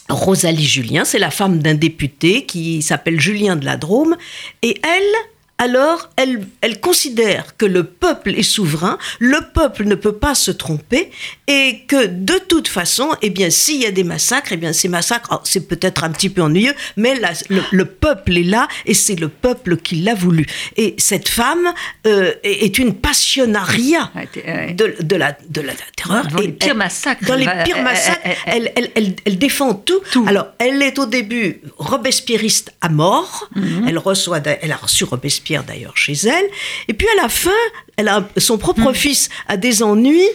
Rosalie 0.09 0.67
Julien. 0.67 1.05
C'est 1.05 1.19
la 1.19 1.31
femme 1.31 1.61
d'un 1.61 1.75
député 1.75 2.45
qui 2.45 2.83
s'appelle 2.83 3.21
Julien 3.21 3.57
de 3.57 3.65
la 3.65 3.77
Drôme. 3.77 4.17
Et 4.63 4.81
elle, 4.83 5.15
alors 5.65 6.11
elle, 6.17 6.47
elle 6.61 6.79
considère 6.79 7.57
que 7.57 7.65
le 7.65 7.85
peuple 7.85 8.35
est 8.37 8.43
souverain, 8.43 8.99
le 9.19 9.39
peuple 9.55 9.85
ne 9.85 9.95
peut 9.95 10.13
pas 10.13 10.35
se 10.35 10.51
tromper 10.51 11.11
et 11.47 11.85
que 11.89 12.05
de 12.07 12.35
toute 12.49 12.69
façon, 12.69 13.09
eh 13.23 13.31
bien, 13.31 13.49
s'il 13.49 13.81
y 13.81 13.87
a 13.87 13.91
des 13.91 14.05
massacres, 14.05 14.53
eh 14.53 14.59
bien, 14.59 14.75
ces 14.75 14.89
massacres, 14.89 15.31
oh, 15.33 15.41
c'est 15.43 15.67
peut-être 15.67 16.05
un 16.05 16.11
petit 16.11 16.29
peu 16.29 16.43
ennuyeux, 16.43 16.75
mais 16.99 17.15
le, 17.49 17.85
peuple 17.87 18.37
est 18.37 18.43
là 18.43 18.69
et 18.85 18.93
c'est 18.93 19.15
le 19.15 19.29
peuple 19.29 19.79
qui 19.79 19.97
l'a 19.97 20.15
voulu. 20.15 20.47
Et 20.77 20.95
cette 20.99 21.29
femme 21.31 21.73
euh, 22.07 22.33
est 22.43 22.77
une 22.77 22.95
passionnariat 22.95 24.13
de, 24.45 25.03
de, 25.03 25.17
la, 25.17 25.35
de 25.49 25.61
la 25.63 25.73
terreur. 25.97 26.27
Dans 26.27 26.41
les 26.41 26.49
pires 26.49 26.75
massacres. 26.75 27.25
Dans 27.25 27.37
les 27.37 27.49
pires 27.65 27.83
massacres, 27.83 28.21
elle, 28.47 28.71
elle, 28.77 29.15
elle, 29.25 29.39
défend 29.39 29.73
tout. 29.73 30.01
Alors, 30.27 30.49
elle 30.59 30.83
est 30.83 30.99
au 30.99 31.07
début 31.07 31.63
robespierriste 31.79 32.75
à 32.83 32.91
mort. 32.91 33.49
Mhm. 33.57 33.87
Elle 33.89 33.99
reçoit, 33.99 34.41
elle 34.61 34.73
a 34.73 34.77
reçu 34.77 35.05
Robespierre 35.05 35.54
D'ailleurs 35.63 35.97
chez 35.97 36.15
elle. 36.27 36.47
Et 36.89 36.95
puis 36.95 37.07
à 37.19 37.23
la 37.23 37.29
fin, 37.29 37.51
elle 37.97 38.09
a, 38.09 38.29
son 38.39 38.59
propre 38.59 38.91
hmm. 38.91 38.95
fils 38.95 39.29
a 39.47 39.57
des 39.57 39.83
ennuis 39.83 40.29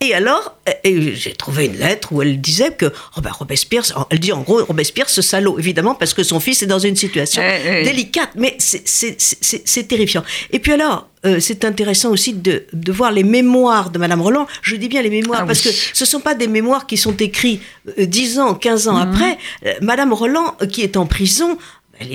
Et 0.00 0.14
alors, 0.14 0.58
j'ai 0.84 1.34
trouvé 1.36 1.66
une 1.66 1.76
lettre 1.76 2.12
où 2.12 2.22
elle 2.22 2.40
disait 2.40 2.72
que 2.72 2.92
oh 3.16 3.20
ben, 3.20 3.30
Robespierre, 3.30 3.84
elle 4.10 4.20
dit 4.20 4.32
en 4.32 4.42
gros 4.42 4.64
Robespierre 4.64 5.08
ce 5.08 5.22
salaud, 5.22 5.58
évidemment 5.58 5.94
parce 5.94 6.14
que 6.14 6.22
son 6.22 6.40
fils 6.40 6.62
est 6.62 6.66
dans 6.66 6.78
une 6.78 6.96
situation 6.96 7.42
délicate, 7.84 8.30
mais 8.36 8.56
c'est 8.58 9.88
terrifiant. 9.88 10.24
Et 10.50 10.58
puis 10.58 10.72
alors, 10.72 11.08
euh, 11.24 11.38
c'est 11.38 11.64
intéressant 11.64 12.10
aussi 12.10 12.32
de, 12.32 12.64
de, 12.72 12.90
voir 12.90 13.12
les 13.12 13.22
mémoires 13.22 13.90
de 13.90 13.98
Madame 13.98 14.20
Roland. 14.20 14.48
Je 14.60 14.74
dis 14.74 14.88
bien 14.88 15.02
les 15.02 15.10
mémoires 15.10 15.42
ah 15.44 15.46
parce 15.46 15.60
que 15.60 15.70
ce 15.70 16.02
ne 16.02 16.06
sont 16.08 16.18
pas 16.18 16.34
des 16.34 16.48
mémoires 16.48 16.86
qui 16.86 16.96
sont 16.96 17.16
écrits 17.16 17.60
euh, 17.96 18.06
dix 18.06 18.40
ans, 18.40 18.54
15 18.54 18.88
ans 18.88 18.94
mhm. 18.94 19.08
après. 19.08 19.38
Euh, 19.66 19.74
Madame 19.82 20.12
Roland, 20.12 20.56
qui 20.68 20.82
est 20.82 20.96
en 20.96 21.06
prison, 21.06 21.58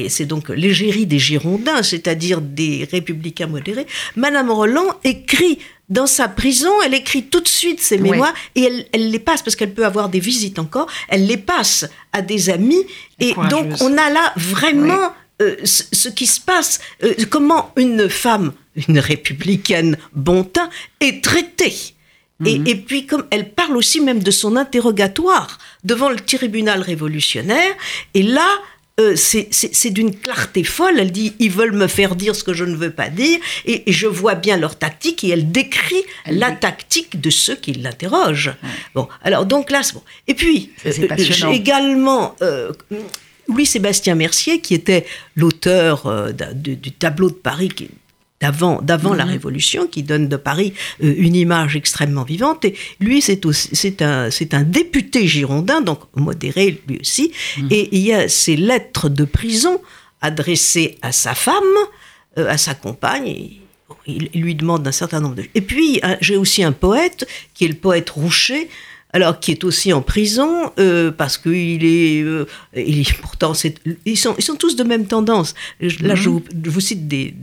c'est 0.10 0.25
donc 0.25 0.50
l'égérie 0.50 1.06
des 1.06 1.20
Girondins, 1.20 1.84
c'est-à-dire 1.84 2.41
des 2.41 2.88
républicains 2.91 3.48
modérés. 3.48 3.88
Madame 4.15 4.51
Roland 4.51 4.88
écrit 5.03 5.60
dans 5.89 6.08
sa 6.08 6.27
prison, 6.27 6.72
elle 6.84 6.94
écrit 6.94 7.24
tout 7.24 7.39
de 7.39 7.48
suite 7.48 7.79
ses 7.79 7.98
mémoires 7.98 8.34
et 8.56 8.86
elle, 8.91 9.10
les 9.10 9.20
passe, 9.20 9.41
parce 9.41 9.56
qu'elle 9.56 9.74
peut 9.74 9.86
avoir 9.86 10.10
des 10.10 10.20
visites 10.20 10.60
encore, 10.60 10.88
elle 11.08 11.25
les 11.25 11.38
passe 11.38 11.86
à 12.12 12.22
des 12.22 12.50
amis. 12.50 12.86
Et 13.20 13.34
donc, 13.50 13.67
on 13.82 13.98
a 13.98 14.10
là 14.10 14.34
vraiment 14.36 15.13
euh, 15.41 15.56
ce, 15.63 16.10
qui 16.10 16.27
se 16.27 16.41
passe, 16.41 16.79
euh, 17.03 17.13
comment 17.29 17.72
une 17.77 18.10
femme, 18.10 18.53
une 18.88 19.00
républicaine 19.00 19.98
bon 20.13 20.44
teint, 20.44 20.70
est 21.00 21.24
traitée. 21.24 21.94
et, 22.44 22.60
mhm. 22.60 22.67
et, 22.67 22.75
puis, 22.75 23.06
comme 23.06 23.25
elle 23.32 23.51
parle 23.51 23.77
aussi 23.77 24.01
même 24.01 24.22
de 24.22 24.32
son 24.32 24.58
interrogatoire 24.58 25.58
devant 25.86 26.10
le 26.10 26.17
tribunal 26.17 26.82
révolutionnaire, 26.82 27.74
et 28.13 28.24
là, 28.24 28.48
euh, 29.00 29.16
c'est 29.16 29.89
d'une 29.92 30.16
clarté 30.16 30.63
folle. 30.63 31.00
Elle 31.00 31.12
dit 31.12 31.36
ils 31.39 31.51
veulent 31.51 31.75
me 31.75 31.88
faire 31.88 32.16
dire 32.16 32.36
ce 32.36 32.44
que 32.44 32.54
je 32.54 32.63
ne 32.63 32.75
veux 32.75 32.89
pas 32.89 33.10
dire, 33.10 33.39
et, 33.66 33.84
je 33.88 34.08
vois 34.08 34.34
bien 34.34 34.58
leur 34.58 34.75
tactique, 34.75 35.24
et 35.24 35.30
elle 35.30 35.51
décrit 35.51 36.04
la 36.25 36.51
tactique 36.51 37.22
de 37.22 37.30
ceux 37.30 37.56
qui 37.56 37.74
l'interrogent. 37.74 38.54
Bon, 38.96 39.08
alors 39.24 39.46
donc 39.46 39.70
là, 39.70 39.84
c'est 39.84 39.94
bon. 39.94 40.04
Et 40.27 40.34
puis, 40.34 40.72
euh, 40.86 40.92
j'ai 41.18 41.50
également 41.51 42.36
euh, 42.42 42.72
Louis-Sébastien 43.48 44.16
Mercier, 44.16 44.62
qui 44.62 44.74
était 44.74 45.06
l'auteur 45.36 46.34
du, 46.56 46.92
tableau 46.92 47.30
de 47.30 47.36
Paris, 47.36 47.70
qui 47.70 47.89
d'avant 48.41 48.82
d'avant 48.82 49.13
la 49.13 49.25
mhm. 49.25 49.32
Révolution, 49.32 49.88
qui 49.88 50.03
donne 50.03 50.27
de 50.27 50.36
Paris 50.38 50.74
euh, 51.03 51.13
une 51.17 51.36
image 51.36 51.75
extrêmement 51.75 52.24
vivante. 52.24 52.65
Et 52.65 52.75
lui, 53.00 53.22
c'est 53.22 53.41
c'est 53.51 54.01
un 54.01 54.29
c'est 54.32 54.53
un 54.53 54.63
député 54.63 55.27
girondin, 55.27 55.82
donc 55.82 56.00
modéré 56.15 56.82
lui 56.88 57.00
aussi. 57.00 57.32
Mhm. 57.58 57.67
Et 57.72 57.89
il 57.91 58.01
y 58.01 58.13
a 58.13 58.29
ces 58.29 58.56
lettres 58.56 59.10
de 59.10 59.25
prison 59.25 59.82
adressées 60.22 60.98
à 61.01 61.12
sa 61.12 61.34
femme, 61.34 61.63
euh, 62.38 62.48
à 62.50 62.58
sa 62.58 62.74
compagne. 62.74 63.27
il, 64.06 64.29
lui 64.34 64.56
demande 64.56 64.88
un 64.88 64.91
certain 64.91 65.20
nombre 65.20 65.36
de. 65.36 65.46
Et 65.56 65.62
puis 65.62 66.01
j'ai 66.22 66.38
aussi 66.38 66.63
un 66.63 66.72
poète 66.72 67.27
qui 67.53 67.65
est 67.65 67.70
le 67.70 67.75
poète 67.75 68.10
Roucher 68.10 68.70
alors 69.14 69.40
qui 69.40 69.52
est 69.52 69.64
aussi 69.64 69.94
en 69.94 70.02
prison 70.02 70.72
euh, 70.80 71.12
parce 71.12 71.38
qu'il 71.38 71.86
est, 71.86 72.26
il 72.76 73.00
est 73.00 73.18
pourtant 73.22 73.54
ils 74.06 74.18
sont 74.18 74.36
ils 74.38 74.44
sont 74.44 74.56
tous 74.56 74.76
de 74.76 74.84
même 74.84 75.08
tendance. 75.08 75.54
Là, 75.80 76.16
je, 76.16 76.30
mhm. 76.30 76.42
vous, 76.66 76.80
cite 76.82 77.08
des, 77.08 77.34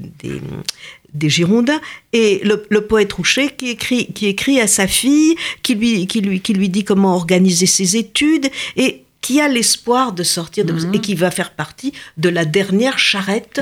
des, 1.14 1.30
Girondins 1.30 1.80
et 2.12 2.42
le, 2.44 2.80
poète 2.80 3.12
Roucher 3.14 3.50
qui 3.56 3.70
écrit 3.70 4.06
qui 4.12 4.26
écrit 4.26 4.60
à 4.60 4.66
sa 4.66 4.86
fille 4.86 5.36
qui 5.62 5.74
lui 5.74 6.06
qui 6.06 6.20
lui 6.20 6.40
qui 6.40 6.52
lui 6.52 6.68
dit 6.68 6.84
comment 6.84 7.14
organiser 7.14 7.66
ses 7.66 7.96
études 7.96 8.50
et 8.76 9.03
qui 9.24 9.40
a 9.40 9.48
l'espoir 9.48 10.12
de 10.12 10.22
sortir 10.22 10.66
de, 10.66 10.74
mhm. 10.74 10.94
et 10.94 11.00
qui 11.00 11.14
va 11.14 11.30
faire 11.30 11.52
partie 11.52 11.94
de 12.18 12.28
la 12.28 12.44
dernière 12.44 12.98
charrette, 12.98 13.58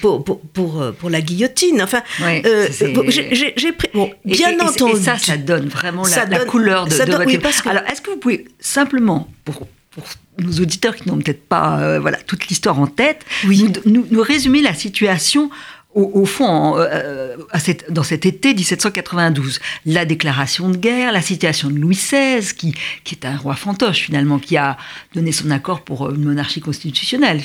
Pour, 0.00 0.24
pour, 0.24 0.40
pour, 0.40 0.80
euh, 0.80 0.92
pour, 0.92 1.10
la 1.10 1.20
guillotine. 1.20 1.82
Enfin, 1.82 2.02
euh, 2.22 2.68
j'ai 2.70 3.72
pris. 3.72 3.90
Bon, 3.92 4.10
bien 4.24 4.58
entendu. 4.58 4.98
Et 4.98 5.02
ça, 5.02 5.18
ça 5.18 5.36
donne 5.36 5.68
vraiment 5.68 6.04
la, 6.04 6.24
la 6.24 6.44
couleur 6.46 6.86
de, 6.86 6.92
de 7.04 7.12
votre 7.12 7.68
Alors, 7.68 7.82
est-ce 7.82 8.00
que 8.00 8.12
vous 8.12 8.16
pouvez 8.16 8.46
simplement, 8.60 9.28
pour, 9.44 9.66
pour 9.90 10.04
nos 10.38 10.52
auditeurs 10.52 10.96
qui 10.96 11.06
n'ont 11.06 11.18
peut-être 11.18 11.46
pas 11.46 11.80
euh, 11.80 12.00
voilà, 12.00 12.16
toute 12.16 12.48
l'histoire 12.48 12.80
en 12.80 12.86
tête, 12.86 13.26
oui. 13.46 13.70
nous, 13.84 14.06
nous, 14.10 14.22
résumer 14.22 14.62
la 14.62 14.72
situation 14.72 15.50
au, 15.94 16.26
fond, 16.26 16.76
euh, 16.76 16.86
euh, 16.92 17.36
dans 17.88 18.02
cet 18.02 18.26
été 18.26 18.54
1792, 18.54 19.58
la 19.86 20.04
déclaration 20.04 20.68
de 20.68 20.76
guerre, 20.76 21.12
la 21.12 21.22
situation 21.22 21.70
de 21.70 21.78
Louis 21.78 21.96
XVI, 21.96 22.54
qui, 22.54 22.74
qui 23.04 23.14
est 23.14 23.26
un 23.26 23.36
roi 23.36 23.54
fantoche 23.54 24.00
finalement, 24.00 24.38
qui 24.38 24.56
a 24.56 24.76
donné 25.14 25.32
son 25.32 25.50
accord 25.50 25.80
pour 25.80 26.10
une 26.10 26.24
monarchie 26.24 26.60
constitutionnelle. 26.60 27.40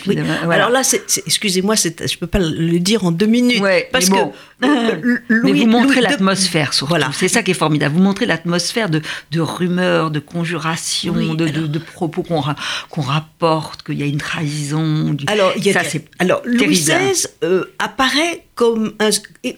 Alors 0.51 0.69
là, 0.69 0.81
excusez-moi, 1.25 1.75
je 1.75 1.87
ne 1.87 2.17
peux 2.19 2.27
pas 2.27 2.39
le 2.39 2.79
dire 2.79 3.05
en 3.05 3.11
deux 3.11 3.25
minutes. 3.25 3.63
parce 3.91 4.09
que 4.09 4.15
mais 5.29 5.51
vous 5.53 5.67
montrez 5.67 6.01
l'atmosphère 6.01 6.73
surtout. 6.73 6.89
Voilà. 6.89 7.09
C'est 7.13 7.27
ça 7.27 7.43
qui 7.43 7.51
est 7.51 7.55
formidable. 7.55 7.95
Vous 7.95 8.01
montrez 8.01 8.25
l'atmosphère 8.25 8.89
de, 8.89 9.01
de, 9.31 9.41
rumeurs, 9.41 10.11
de 10.11 10.19
conjurations, 10.19 11.33
de, 11.33 11.47
de, 11.47 11.79
propos 11.79 12.23
qu'on 12.23 13.01
rapporte, 13.01 13.83
qu'il 13.83 13.99
y 13.99 14.03
a 14.03 14.05
une 14.05 14.17
trahison. 14.17 15.15
Alors, 15.27 15.53
il 15.57 15.65
y 15.65 15.69
a 15.69 15.83
ça, 15.83 15.99
alors 16.19 16.41
Louis 16.45 16.75
XVI 16.75 17.27
euh, 17.43 17.65
apparaît 17.79 18.32
comme, 18.55 18.93
un, 18.99 19.09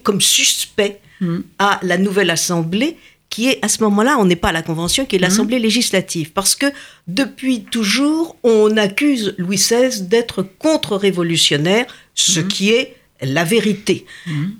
comme 0.02 0.20
suspect 0.20 1.00
hmm. 1.20 1.40
à 1.58 1.78
la 1.82 1.98
nouvelle 1.98 2.30
Assemblée 2.30 2.96
qui 3.28 3.48
est 3.48 3.58
à 3.62 3.68
ce 3.68 3.82
moment-là, 3.82 4.16
on 4.18 4.24
n'est 4.24 4.36
pas 4.36 4.48
à 4.48 4.52
la 4.52 4.62
Convention, 4.62 5.04
qui 5.04 5.16
est 5.16 5.18
l'Assemblée 5.18 5.58
hmm. 5.58 5.62
législative. 5.62 6.32
Parce 6.32 6.54
que 6.54 6.66
depuis 7.06 7.64
toujours, 7.64 8.36
on 8.44 8.76
accuse 8.76 9.34
Louis 9.36 9.56
XVI 9.56 10.02
d'être 10.02 10.42
contre-révolutionnaire, 10.42 11.86
ce 12.14 12.40
hmm. 12.40 12.48
qui 12.48 12.70
est 12.70 12.96
la 13.22 13.44
vérité. 13.44 14.04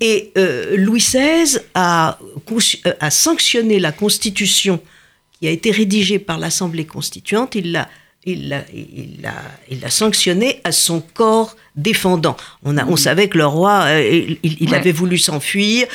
Et 0.01 0.31
euh, 0.37 0.75
Louis 0.77 0.99
XVI 0.99 1.59
a, 1.75 2.19
euh, 2.51 2.93
a, 2.99 3.11
sanctionné 3.11 3.79
la 3.79 3.91
Constitution 3.91 4.81
qui 5.39 5.47
a 5.47 5.51
été 5.51 5.71
rédigée 5.71 6.19
par 6.19 6.39
l'Assemblée 6.39 6.85
constituante. 6.85 7.55
Il 7.55 7.71
l'a 7.71 7.89
il 8.25 8.49
l'a 8.49 8.65
il 9.69 9.85
a, 9.85 9.89
sanctionné 9.89 10.59
à 10.63 10.71
son 10.71 11.01
corps 11.01 11.55
défendant. 11.77 12.35
On, 12.63 12.77
a, 12.77 12.85
on 12.85 12.91
mhm. 12.91 12.97
savait 12.97 13.27
que 13.29 13.37
le 13.37 13.45
roi, 13.45 13.83
euh, 13.85 14.35
il, 14.43 14.75
avait 14.75 14.91
voulu 14.91 15.17
s'enfuir 15.17 15.87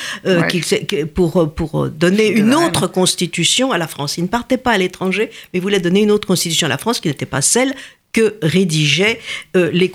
pour, 1.13 1.53
pour 1.53 1.89
donner 1.89 2.27
une 2.29 2.55
autre 2.55 2.87
constitution 2.87 3.71
à 3.71 3.77
la 3.77 3.87
France. 3.87 4.17
Il 4.17 4.23
ne 4.23 4.29
partait 4.29 4.57
pas 4.57 4.71
à 4.71 4.77
l'étranger, 4.77 5.29
mais 5.53 5.59
voulait 5.59 5.79
donner 5.79 6.01
une 6.01 6.11
autre 6.11 6.27
constitution 6.27 6.65
à 6.65 6.69
la 6.69 6.77
France 6.77 6.99
qui 6.99 7.07
n'était 7.07 7.25
pas 7.25 7.41
celle 7.41 7.73
que 8.11 8.35
rédigeaient 8.43 9.19
les, 9.55 9.91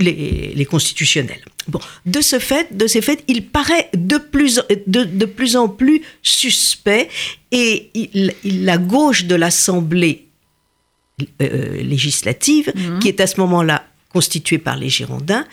les, 0.00 0.52
les 0.54 0.64
constitutionnels. 0.64 1.40
Bon, 1.68 1.78
de 2.04 2.20
ce 2.20 2.38
fait, 2.38 2.76
de 2.76 2.86
ces 2.86 3.00
faits, 3.00 3.22
il 3.28 3.46
paraît 3.46 3.90
de 3.94 4.16
plus, 4.18 4.60
de, 4.86 5.04
de 5.04 5.24
plus 5.24 5.56
en 5.56 5.68
plus 5.68 6.02
suspect 6.22 7.08
et 7.52 7.90
la 8.44 8.78
gauche 8.78 9.24
de 9.24 9.36
l'Assemblée 9.36 10.26
euh, 11.42 11.82
législative, 11.82 12.72
mhm. 12.74 12.98
qui 12.98 13.08
est 13.08 13.20
à 13.20 13.26
ce 13.26 13.38
moment-là 13.40 13.84
constituée 14.12 14.58
par 14.58 14.76
les 14.76 14.88
Girondins, 14.88 15.46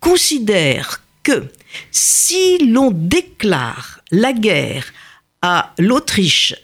considère 0.00 1.02
que 1.22 1.44
si 1.90 2.58
l'on 2.58 2.90
déclare 2.92 4.00
la 4.10 4.32
guerre 4.32 4.92
à 5.42 5.72
l'Autriche 5.78 6.54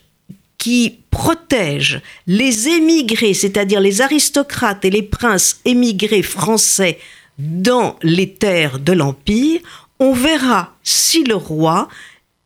qui 0.59 0.99
protège 1.11 2.01
les 2.27 2.69
émigrés, 2.69 3.35
c'est-à-dire 3.35 3.81
les 3.81 4.03
aristocrates 4.03 4.85
et 4.85 4.91
les 4.91 5.03
princes 5.03 5.61
émigrés 5.65 6.23
français 6.23 6.99
dans 7.39 7.97
les 8.03 8.35
terres 8.35 8.79
de 8.79 8.93
l'Empire, 8.93 9.61
on 9.99 10.13
verra 10.13 10.77
si 10.83 11.25
le 11.25 11.35
roi 11.35 11.89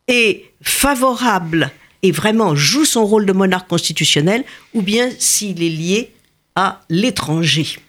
est 0.07 0.45
favorable 0.61 1.71
et 2.03 2.11
vraiment 2.11 2.55
joue 2.55 2.85
son 2.85 3.05
rôle 3.05 3.25
de 3.25 3.33
monarque 3.33 3.67
constitutionnel 3.67 4.45
ou 4.73 4.81
bien 4.81 5.09
s'il 5.19 5.61
est 5.61 5.69
lié 5.69 6.13
à 6.55 6.81
l'étranger. 6.89 7.79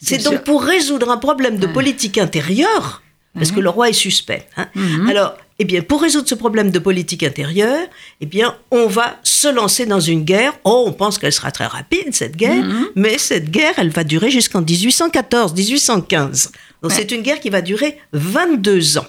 C'est 0.00 0.22
donc 0.24 0.44
pour 0.44 0.62
résoudre 0.62 1.10
un 1.10 1.16
problème 1.16 1.58
de 1.58 1.66
politique 1.66 2.18
intérieure, 2.18 3.02
parce 3.34 3.50
que 3.50 3.56
mhm. 3.56 3.64
le 3.64 3.70
roi 3.70 3.88
est 3.90 3.94
suspect. 3.94 4.46
Hein. 4.56 4.68
Mhm. 4.74 5.08
Alors, 5.08 5.36
eh 5.58 5.64
bien, 5.64 5.82
pour 5.82 6.02
résoudre 6.02 6.28
ce 6.28 6.34
problème 6.34 6.70
de 6.70 6.78
politique 6.78 7.22
intérieure, 7.22 7.86
eh 8.20 8.26
bien, 8.26 8.56
on 8.70 8.86
va 8.86 9.18
se 9.22 9.48
lancer 9.48 9.86
dans 9.86 10.00
une 10.00 10.22
guerre. 10.24 10.52
Oh, 10.64 10.84
on 10.86 10.92
pense 10.92 11.18
qu'elle 11.18 11.32
sera 11.32 11.50
très 11.50 11.66
rapide, 11.66 12.14
cette 12.14 12.36
guerre, 12.36 12.62
mhm. 12.62 12.88
mais 12.94 13.16
cette 13.18 13.50
guerre, 13.50 13.74
elle 13.78 13.90
va 13.90 14.04
durer 14.04 14.30
jusqu'en 14.30 14.60
1814, 14.60 15.54
1815. 15.54 16.52
Donc, 16.82 16.92
c'est 16.92 17.10
une 17.10 17.22
guerre 17.22 17.40
qui 17.40 17.50
va 17.50 17.62
durer 17.62 17.98
22 18.12 18.98
ans. 18.98 19.06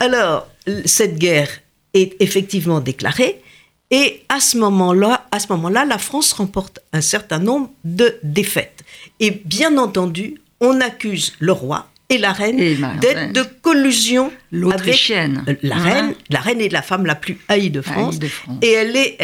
Alors, 0.00 0.48
cette 0.84 1.18
guerre 1.18 1.48
est 1.94 2.16
effectivement 2.20 2.80
déclarée, 2.80 3.42
et 3.92 4.24
à 4.30 4.40
ce 4.40 4.56
moment-là, 4.56 5.28
la 5.84 5.98
France 5.98 6.32
remporte 6.32 6.80
un 6.94 7.02
certain 7.02 7.38
nombre 7.38 7.70
de 7.84 8.18
défaites. 8.22 8.82
Et 9.20 9.30
bien 9.30 9.76
entendu, 9.76 10.40
on 10.60 10.80
accuse 10.80 11.34
le 11.38 11.52
roi 11.52 11.91
et 12.12 12.18
la 12.18 12.32
reine 12.32 12.56
d'être 13.00 13.32
de 13.32 13.42
collusion 13.62 14.30
L'Autrichienne. 14.54 15.44
la 15.62 15.76
reine. 15.76 16.14
La 16.30 16.40
reine 16.40 16.60
est 16.60 16.68
la 16.68 16.82
femme 16.82 17.06
la 17.06 17.14
plus 17.14 17.38
haïe 17.48 17.70
de 17.70 17.80
France. 17.80 18.14
Haïe 18.14 18.18
de 18.20 18.28
France. 18.28 18.58
Et 18.60 18.70
elle 18.72 18.94
est, 18.96 19.16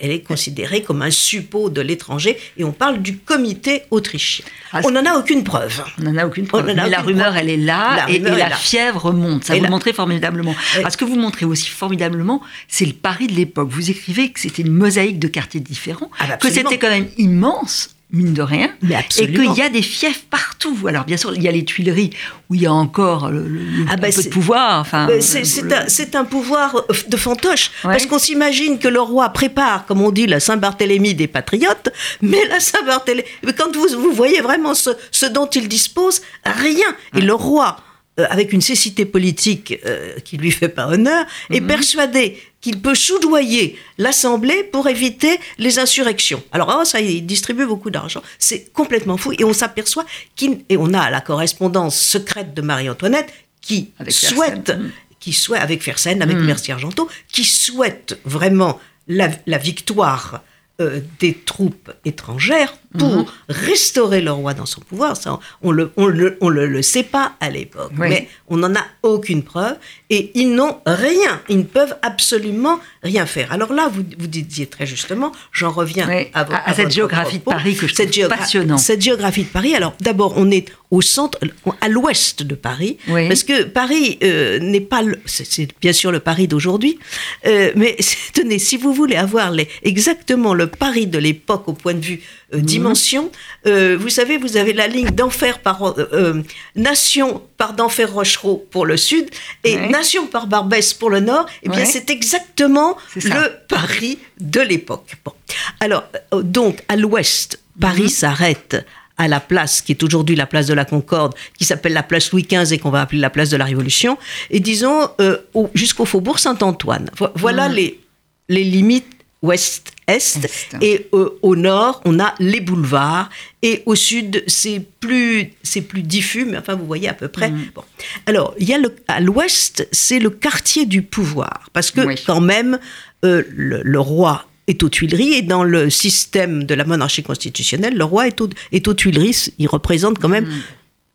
elle, 0.00 0.10
est 0.10 0.20
considérée 0.20 0.82
comme 0.82 1.02
un 1.02 1.10
suppôt 1.10 1.68
de 1.68 1.80
l'étranger. 1.82 2.38
Et 2.56 2.64
on 2.64 2.72
parle 2.72 3.02
du 3.02 3.18
comité 3.18 3.82
autrichien. 3.90 4.44
Ah, 4.72 4.80
on 4.84 4.90
n'en 4.90 5.04
a 5.04 5.14
aucune 5.18 5.44
preuve. 5.44 5.82
On 6.00 6.04
n'en 6.04 6.16
a 6.16 6.26
aucune 6.26 6.46
preuve. 6.46 6.64
Mais 6.66 6.74
la 6.74 6.84
aucune 6.86 6.96
rumeur, 7.08 7.26
preuve. 7.32 7.36
elle 7.42 7.50
est 7.50 7.56
là, 7.58 7.96
La 7.96 8.10
et, 8.10 8.16
rumeur 8.16 8.32
et 8.32 8.36
est 8.36 8.42
la 8.44 8.48
là. 8.50 8.56
fièvre 8.56 9.12
monte. 9.12 9.44
Ça 9.44 9.54
Et 9.54 9.58
vous 9.58 9.64
la- 9.64 9.70
montrez 9.70 9.92
formidablement. 9.92 10.54
Ah, 10.82 10.88
ce 10.90 10.96
que 10.96 11.04
vous 11.04 11.16
montrez 11.16 11.44
aussi 11.44 11.68
formidablement, 11.68 12.40
c'est 12.68 12.86
le 12.86 12.94
Paris 12.94 13.26
de 13.26 13.34
l'époque. 13.34 13.68
Vous 13.70 13.90
écrivez 13.90 14.30
que 14.30 14.40
c'était 14.40 14.62
une 14.62 14.72
mosaïque 14.72 15.18
de 15.18 15.28
quartiers 15.28 15.60
différents, 15.60 16.10
Ah 16.18 16.26
bah 16.26 16.36
que 16.38 16.48
c'était 16.50 16.78
quand 16.78 16.88
même 16.90 17.08
immense, 17.18 17.90
mine 18.14 18.32
de 18.32 18.42
rien, 18.42 18.70
Mais 18.82 18.94
et 19.18 19.26
qu'il 19.32 19.52
y 19.54 19.62
a 19.62 19.68
des 19.68 19.82
fiefs 19.82 20.24
partout. 20.30 20.76
Alors 20.86 21.04
bien 21.04 21.16
sûr, 21.16 21.34
il 21.34 21.42
y 21.42 21.48
a 21.48 21.52
les 21.52 21.64
Tuileries 21.64 22.10
où 22.48 22.54
il 22.54 22.62
y 22.62 22.66
a 22.66 22.72
encore 22.72 23.28
le, 23.30 23.46
le- 23.46 23.86
Ah 23.88 23.94
un 23.94 23.96
bah 23.96 24.08
peu 24.14 24.22
de 24.22 24.28
pouvoir. 24.28 24.80
Enfin, 24.80 25.08
Euh, 25.10 25.18
C'est 25.20 25.40
le- 25.62 26.16
un, 26.16 26.24
pouvoir 26.24 26.76
euh, 26.76 26.94
de 27.08 27.16
fantoche. 27.16 27.70
Ouais. 27.84 27.90
Parce 27.92 28.06
qu'on 28.06 28.18
s'imagine 28.18 28.78
que 28.78 28.88
le 28.88 29.00
roi 29.00 29.28
prépare, 29.30 29.84
comme 29.86 30.00
on 30.00 30.10
dit, 30.10 30.26
la 30.26 30.40
Saint-Barthélemy 30.40 31.14
des 31.14 31.26
patriotes, 31.26 31.90
mais 32.22 32.44
la 32.48 32.60
Saint-Barthélemy. 32.60 33.24
Quand 33.58 33.74
vous, 33.74 33.88
vous 34.00 34.12
voyez 34.12 34.40
vraiment 34.40 34.74
ce, 34.74 34.90
ce 35.10 35.26
dont 35.26 35.46
il 35.46 35.68
dispose, 35.68 36.22
rien. 36.44 36.86
Et 37.16 37.20
le 37.20 37.34
roi, 37.34 37.76
euh, 38.20 38.26
avec 38.30 38.52
une 38.52 38.60
cécité 38.60 39.04
politique 39.04 39.78
euh, 39.86 40.18
qui 40.20 40.36
lui 40.36 40.50
fait 40.50 40.68
pas 40.68 40.86
honneur, 40.88 41.26
est 41.50 41.60
Mhm. 41.60 41.66
persuadé 41.66 42.38
qu'il 42.60 42.80
peut 42.80 42.94
soudoyer 42.94 43.76
l'Assemblée 43.98 44.62
pour 44.64 44.88
éviter 44.88 45.38
les 45.58 45.78
insurrections. 45.78 46.42
Alors, 46.52 46.74
oh, 46.80 46.84
ça, 46.84 47.00
il 47.00 47.26
distribue 47.26 47.66
beaucoup 47.66 47.90
d'argent. 47.90 48.22
C'est 48.38 48.72
complètement 48.72 49.16
fou. 49.16 49.32
Et 49.38 49.44
on 49.44 49.52
s'aperçoit 49.52 50.06
qu'il. 50.36 50.60
Et 50.68 50.76
on 50.76 50.94
a 50.94 51.10
la 51.10 51.20
correspondance 51.20 51.98
secrète 52.00 52.54
de 52.54 52.62
Marie-Antoinette 52.62 53.32
qui 53.60 53.90
Avec 53.98 54.12
souhaite 54.14 54.66
Fersen. 54.68 54.90
qui 55.20 55.32
souhaite, 55.32 55.62
avec 55.62 55.82
Fersen, 55.82 56.22
avec 56.22 56.36
Mm. 56.36 56.44
Mercier 56.44 56.72
Argenteau, 56.74 57.08
qui 57.32 57.44
souhaite 57.44 58.18
vraiment 58.24 58.78
la, 59.08 59.28
la 59.46 59.58
victoire 59.58 60.42
euh, 60.80 61.00
des 61.20 61.34
troupes 61.34 61.92
étrangères 62.04 62.74
pour 62.98 63.10
Mhm. 63.16 63.24
restaurer 63.48 64.20
le 64.20 64.30
roi 64.30 64.54
dans 64.54 64.66
son 64.66 64.80
pouvoir. 64.80 65.16
Ça, 65.16 65.38
on 65.62 65.72
le, 65.72 65.90
on 65.96 66.06
le, 66.06 66.36
on 66.40 66.48
le, 66.48 66.66
le 66.66 66.82
sait 66.82 67.02
pas 67.02 67.32
à 67.40 67.50
l'époque, 67.50 67.90
Oui. 67.98 68.08
mais 68.08 68.28
on 68.48 68.56
n'en 68.58 68.72
a 68.74 68.84
aucune 69.02 69.42
preuve 69.42 69.76
et 70.10 70.30
ils 70.34 70.52
n'ont 70.54 70.78
rien. 70.86 71.40
Ils 71.48 71.58
ne 71.58 71.62
peuvent 71.64 71.96
absolument 72.02 72.78
rien 73.02 73.26
faire. 73.26 73.52
Alors 73.52 73.72
là, 73.72 73.88
vous, 73.92 74.02
vous 74.18 74.26
disiez 74.28 74.66
très 74.66 74.86
justement, 74.86 75.32
j'en 75.52 75.70
reviens 75.70 76.08
Oui, 76.08 76.28
à, 76.34 76.40
à- 76.42 76.70
à 76.70 76.74
cette 76.74 76.92
géographie 76.92 77.38
de 77.38 77.42
Paris 77.44 77.74
que 77.76 77.86
je 77.88 77.94
cette 77.94 78.12
trouve 78.12 78.28
passionnante. 78.28 78.78
Cette 78.78 79.02
géographie 79.02 79.42
de 79.44 79.48
Paris. 79.48 79.74
Alors 79.74 79.94
d'abord, 80.00 80.34
on 80.36 80.50
est 80.52 80.66
au 80.92 81.00
centre, 81.02 81.38
à 81.80 81.88
l'ouest 81.88 82.44
de 82.44 82.54
Paris, 82.54 82.98
Oui. 83.08 83.26
parce 83.26 83.42
que 83.42 83.64
Paris 83.64 84.18
euh, 84.22 84.60
n'est 84.60 84.80
pas, 84.80 85.02
c'est 85.26 85.44
c'est 85.44 85.68
bien 85.80 85.92
sûr 85.92 86.12
le 86.12 86.20
Paris 86.20 86.46
d'aujourd'hui, 86.46 86.98
euh, 87.46 87.72
mais 87.74 87.96
tenez, 88.32 88.60
si 88.60 88.76
vous 88.76 88.92
voulez 88.92 89.16
avoir 89.16 89.50
les, 89.50 89.68
exactement 89.82 90.54
le 90.54 90.63
Paris 90.66 91.06
de 91.06 91.18
l'époque 91.18 91.68
au 91.68 91.72
point 91.72 91.94
de 91.94 92.00
vue 92.00 92.20
euh, 92.52 92.58
Mhm. 92.58 92.62
dimension, 92.64 93.32
euh, 93.66 93.96
vous 93.98 94.08
savez, 94.08 94.36
vous 94.38 94.56
avez 94.56 94.72
la 94.72 94.86
ligne 94.86 95.10
d'enfer 95.10 95.58
par 95.60 95.98
euh, 95.98 96.42
Nation 96.76 97.42
par 97.56 97.72
d'enfer 97.74 98.12
Rochereau 98.12 98.66
pour 98.70 98.86
le 98.86 98.96
sud 98.96 99.26
et 99.64 99.76
Ouais. 99.76 99.88
Nation 99.88 100.26
par 100.26 100.46
Barbès 100.46 100.94
pour 100.94 101.10
le 101.10 101.20
nord. 101.20 101.46
Eh 101.62 101.68
bien, 101.68 101.80
Ouais. 101.80 101.84
c'est 101.84 102.10
exactement 102.10 102.96
le 103.16 103.50
Paris 103.68 104.18
de 104.40 104.60
l'époque. 104.60 105.16
Bon. 105.24 105.32
Alors, 105.80 106.04
donc, 106.42 106.82
à 106.88 106.96
l'ouest, 106.96 107.60
Paris 107.80 108.02
Mhm. 108.02 108.08
s'arrête 108.08 108.86
à 109.16 109.28
la 109.28 109.38
place 109.38 109.80
qui 109.80 109.92
est 109.92 110.02
aujourd'hui 110.02 110.34
la 110.34 110.46
place 110.46 110.66
de 110.66 110.74
la 110.74 110.84
Concorde, 110.84 111.34
qui 111.56 111.64
s'appelle 111.64 111.92
la 111.92 112.02
place 112.02 112.32
Louis 112.32 112.42
XV 112.50 112.72
et 112.74 112.78
qu'on 112.78 112.90
va 112.90 113.00
appeler 113.02 113.20
la 113.20 113.30
place 113.30 113.48
de 113.50 113.56
la 113.56 113.64
Révolution, 113.64 114.18
et 114.50 114.58
disons 114.58 115.08
euh, 115.20 115.38
au- 115.54 115.70
jusqu'au 115.74 116.04
faubourg 116.04 116.40
Saint-Antoine. 116.40 117.10
Vo- 117.16 117.28
Voilà 117.36 117.68
Mhm. 117.68 117.74
les, 117.76 118.00
les 118.48 118.64
limites 118.64 119.06
ouest-est. 119.40 119.92
Est. 120.06 120.38
Et 120.82 121.06
euh, 121.14 121.30
au 121.42 121.56
nord, 121.56 122.00
on 122.04 122.20
a 122.20 122.34
les 122.38 122.60
boulevards. 122.60 123.30
Et 123.62 123.82
au 123.86 123.94
sud, 123.94 124.44
c'est 124.46 124.82
plus, 125.00 125.52
c'est 125.62 125.80
plus 125.80 126.02
diffus, 126.02 126.44
mais 126.44 126.58
enfin, 126.58 126.74
vous 126.74 126.86
voyez 126.86 127.08
à 127.08 127.14
peu 127.14 127.28
près. 127.28 127.50
Mhm. 127.50 127.66
Bon. 127.74 127.82
Alors, 128.26 128.54
il 128.58 128.68
y 128.68 128.74
a 128.74 128.78
le, 128.78 128.94
à 129.08 129.20
l'ouest, 129.20 129.88
c'est 129.92 130.18
le 130.18 130.30
quartier 130.30 130.84
du 130.86 131.02
pouvoir. 131.02 131.68
Parce 131.72 131.90
que, 131.90 132.02
Oui. 132.02 132.14
quand 132.26 132.40
même, 132.42 132.78
euh, 133.24 133.42
le, 133.54 133.80
le 133.82 134.00
roi 134.00 134.46
est 134.66 134.82
aux 134.82 134.88
Tuileries 134.88 135.34
et 135.34 135.42
dans 135.42 135.64
le 135.64 135.88
système 135.90 136.64
de 136.64 136.74
la 136.74 136.84
monarchie 136.84 137.22
constitutionnelle, 137.22 137.96
le 137.96 138.04
roi 138.04 138.26
est, 138.28 138.40
au- 138.40 138.48
est 138.72 138.86
aux 138.88 138.94
Tuileries. 138.94 139.52
Il 139.58 139.68
représente 139.68 140.18
quand 140.18 140.28
même 140.28 140.48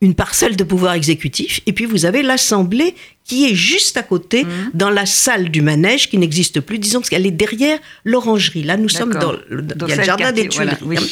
une 0.01 0.13
parcelle 0.15 0.55
de 0.55 0.63
pouvoir 0.63 0.93
exécutif. 0.93 1.60
Et 1.65 1.74
puis 1.74 1.86
vous 1.86 2.05
avez 2.05 2.22
l'Assemblée 2.24 2.96
qui 3.29 3.45
est 3.50 3.55
juste 3.55 3.95
à 3.95 4.03
côté, 4.03 4.43
Mhm. 4.43 4.71
dans 4.74 4.89
la 4.89 5.05
salle 5.05 5.50
du 5.50 5.62
manège 5.62 6.09
qui 6.09 6.17
n'existe 6.17 6.59
plus. 6.62 6.79
Disons 6.79 7.01
qu'elle 7.01 7.25
est 7.27 7.31
derrière 7.45 7.77
l'orangerie. 8.03 8.63
Là, 8.63 8.75
nous 8.75 8.89
sommes 8.89 9.13
dans, 9.13 9.33
le, 9.50 9.62
Dans 9.62 9.86
il 9.86 9.91
y 9.91 9.93
a 9.93 9.95
le 9.98 10.01
ce 10.01 10.05
jardin 10.07 10.31
des 10.31 10.48
voilà, 10.48 10.75
Tuileries. 10.75 11.00
oui. 11.00 11.12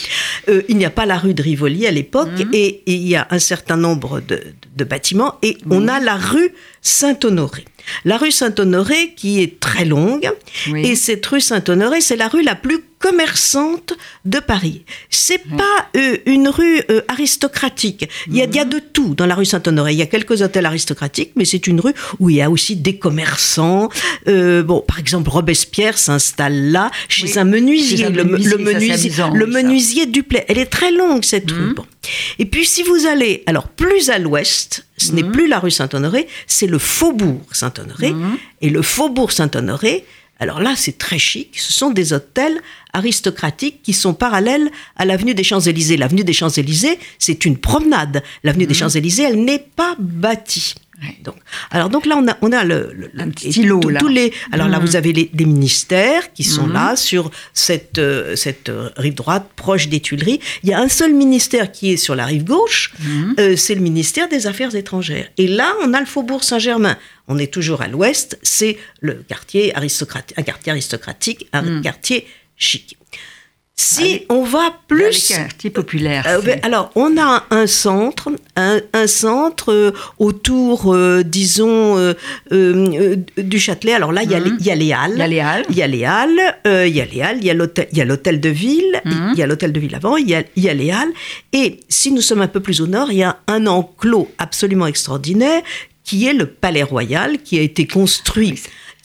Euh, 0.49 0.61
il 0.67 0.77
n'y 0.77 0.85
a 0.85 0.89
pas 0.89 1.05
la 1.05 1.17
rue 1.19 1.33
de 1.35 1.43
Rivoli 1.43 1.85
à 1.85 1.91
l'époque 1.91 2.37
Mhm. 2.39 2.49
et, 2.53 2.67
et 2.87 2.93
il 2.93 3.07
y 3.07 3.15
a 3.15 3.27
un 3.29 3.39
certain 3.39 3.77
nombre 3.77 4.19
de, 4.19 4.41
de 4.75 4.83
bâtiments 4.83 5.35
et 5.43 5.57
on 5.69 5.87
a 5.87 5.99
la 5.99 6.15
rue 6.15 6.51
Saint-Honoré. 6.81 7.65
La 8.03 8.17
rue 8.17 8.31
Saint-Honoré 8.31 9.13
qui 9.15 9.41
est 9.41 9.59
très 9.59 9.85
longue 9.85 10.29
Oui. 10.71 10.85
et 10.87 10.95
cette 10.95 11.25
rue 11.25 11.39
Saint-Honoré 11.41 12.01
c'est 12.01 12.15
la 12.17 12.27
rue 12.27 12.43
la 12.43 12.55
plus 12.55 12.79
commerçante 12.99 13.93
de 14.25 14.39
Paris. 14.39 14.83
C'est 15.09 15.41
pas 15.55 15.87
euh, 15.95 16.17
une 16.25 16.47
rue 16.49 16.81
euh, 16.89 17.01
aristocratique. 17.07 18.09
Il 18.27 18.35
y, 18.35 18.41
a, 18.41 18.45
il 18.45 18.55
y 18.55 18.59
a 18.59 18.65
de 18.65 18.79
tout 18.79 19.13
dans 19.15 19.25
la 19.25 19.35
rue 19.35 19.45
Saint-Honoré. 19.45 19.93
Il 19.93 19.97
y 19.99 20.01
a 20.01 20.07
quelques 20.07 20.41
hôtels 20.41 20.65
aristocratiques, 20.65 21.31
mais 21.35 21.45
c'est 21.45 21.67
une 21.67 21.79
rue 21.79 21.93
où 22.19 22.29
il 22.29 22.37
y 22.37 22.41
a 22.41 22.49
aussi 22.49 22.75
des 22.75 22.97
commerçants. 22.97 23.89
Euh, 24.27 24.63
bon, 24.63 24.83
par 24.87 24.99
exemple, 24.99 25.29
Robespierre 25.29 25.97
s'installe 25.97 26.71
là 26.71 26.91
chez 27.09 27.27
Oui, 27.27 27.37
un 27.37 27.43
menuisier, 27.43 27.97
chez 27.97 28.05
un 28.05 28.09
le, 28.09 28.23
menuisier, 28.23 28.57
le 28.57 28.93
amusant, 28.93 29.31
le 29.31 29.45
menuisier 29.45 30.05
Duplay. 30.05 30.45
Elle 30.47 30.57
est 30.57 30.65
très 30.67 30.91
longue 30.91 31.23
cette 31.23 31.49
rue. 31.51 31.73
Bon. 31.73 31.85
Et 32.39 32.45
puis 32.45 32.65
si 32.65 32.83
vous 32.83 33.05
allez 33.05 33.43
alors 33.45 33.67
plus 33.67 34.09
à 34.09 34.19
l'ouest, 34.19 34.85
ce 34.97 35.11
n'est 35.11 35.23
plus 35.23 35.47
la 35.47 35.59
rue 35.59 35.71
Saint-Honoré, 35.71 36.27
c'est 36.47 36.67
le 36.67 36.77
faubourg 36.77 37.41
Saint-Honoré. 37.51 38.13
Et 38.61 38.69
le 38.69 38.81
faubourg 38.81 39.31
Saint-Honoré, 39.31 40.05
alors 40.39 40.61
là 40.61 40.73
c'est 40.75 40.97
très 40.97 41.19
chic, 41.19 41.57
ce 41.59 41.73
sont 41.73 41.91
des 41.91 42.13
hôtels 42.13 42.61
aristocratiques 42.93 43.81
qui 43.83 43.93
sont 43.93 44.13
parallèles 44.13 44.71
à 44.95 45.05
l'avenue 45.05 45.33
des 45.33 45.43
Champs-Élysées. 45.43 45.97
L'avenue 45.97 46.23
des 46.23 46.33
Champs-Élysées, 46.33 46.99
c'est 47.19 47.45
une 47.45 47.57
promenade. 47.57 48.23
L'avenue 48.43 48.65
des 48.65 48.73
Champs-Élysées, 48.73 49.23
elle 49.23 49.43
n'est 49.43 49.65
pas 49.75 49.95
bâtie. 49.99 50.75
Donc, 51.23 51.35
alors 51.69 51.89
donc 51.89 52.07
là 52.07 52.15
on 52.17 52.27
a 52.27 52.35
on 52.41 52.51
a 52.51 52.63
le, 52.63 52.91
le- 52.91 53.11
Un 53.21 53.29
petit 53.29 53.51
là. 53.63 53.99
tous 53.99 54.07
les 54.07 54.33
alors 54.51 54.67
là 54.67 54.79
Mhm. 54.79 54.85
vous 54.85 54.95
avez 54.95 55.13
les, 55.13 55.29
les 55.31 55.45
ministères 55.45 56.33
qui 56.33 56.43
sont 56.43 56.65
Mhm. 56.65 56.73
là 56.73 56.95
sur 56.95 57.29
cette 57.53 57.99
euh, 57.99 58.35
cette 58.35 58.69
euh, 58.69 58.89
rive 58.97 59.13
droite 59.13 59.47
proche 59.55 59.89
des 59.89 59.99
Tuileries. 59.99 60.39
Il 60.63 60.69
y 60.69 60.73
a 60.73 60.79
un 60.79 60.87
seul 60.89 61.13
ministère 61.13 61.71
qui 61.71 61.91
est 61.93 61.97
sur 61.97 62.15
la 62.15 62.25
rive 62.25 62.45
gauche, 62.45 62.93
Mhm. 62.99 63.35
euh, 63.39 63.55
c'est 63.55 63.75
le 63.75 63.81
ministère 63.81 64.27
des 64.27 64.47
Affaires 64.47 64.73
étrangères. 64.75 65.27
Et 65.37 65.47
là 65.47 65.71
on 65.83 65.93
a 65.93 65.99
le 65.99 66.07
faubourg 66.07 66.43
Saint-Germain. 66.43 66.97
On 67.27 67.37
est 67.37 67.53
toujours 67.53 67.81
à 67.83 67.87
l'ouest, 67.87 68.39
c'est 68.41 68.77
le 68.99 69.13
quartier 69.27 69.75
aristocratique, 69.75 70.35
un 70.39 70.43
quartier 70.43 70.71
aristocratique, 70.71 71.47
un 71.53 71.81
quartier 71.81 72.25
chic. 72.57 72.97
Si 73.79 74.25
on 74.29 74.41
va 74.43 74.73
plus 74.87 75.31
populaires. 75.69 76.25
euh, 76.27 76.41
c'est- 76.43 76.65
alors, 76.65 76.89
on 76.95 77.15
a 77.17 77.43
un 77.51 77.67
centre, 77.67 78.31
un, 78.55 78.81
un 78.91 79.05
centre 79.05 79.71
euh, 79.71 79.91
autour, 80.17 80.95
euh, 80.95 81.21
disons, 81.23 81.95
euh, 81.95 82.13
euh, 82.51 83.15
euh, 83.37 83.41
du 83.43 83.59
Châtelet. 83.59 83.93
Alors 83.93 84.11
là, 84.11 84.23
il 84.23 84.31
y, 84.31 84.35
a 84.35 84.39
les- 84.39 84.49
Mhm. 84.49 84.57
il 84.59 84.65
y 84.65 84.71
a 84.71 84.75
les 84.75 84.93
halles. 84.93 85.11
Il 85.15 85.19
y 85.19 85.21
a 85.21 85.27
les 85.27 85.39
halles. 85.41 85.65
Il 85.69 85.75
y 85.77 85.81
a 85.83 85.87
les 85.87 86.05
halles, 86.05 86.55
euh, 86.65 86.87
il 86.87 86.95
y 86.95 87.01
a 87.01 87.05
les 87.05 87.21
halles, 87.21 87.37
il 87.39 87.45
y 87.45 87.51
a 87.51 87.53
l'hôtel, 88.05 88.41
de 88.41 88.49
ville, 88.49 89.01
Mhm. 89.05 89.31
il 89.33 89.39
y 89.39 89.43
a 89.43 89.47
l'hôtel 89.47 89.71
de 89.71 89.79
ville 89.79 89.93
avant, 89.95 90.17
il 90.17 90.27
y, 90.27 90.33
a, 90.33 90.43
il 90.55 90.63
y 90.63 90.69
a 90.69 90.73
les 90.73 90.89
halles. 90.89 91.11
Et 91.53 91.79
si 91.87 92.11
nous 92.11 92.21
sommes 92.21 92.41
un 92.41 92.47
peu 92.47 92.59
plus 92.61 92.81
au 92.81 92.87
nord, 92.87 93.11
il 93.11 93.19
y 93.19 93.23
a 93.23 93.37
un 93.47 93.67
enclos 93.67 94.27
absolument 94.39 94.87
extraordinaire 94.87 95.61
qui 96.03 96.25
est 96.25 96.33
le 96.33 96.47
Palais 96.47 96.83
Royal, 96.83 97.37
qui 97.43 97.59
a 97.59 97.61
été 97.61 97.85
construit, 97.85 98.55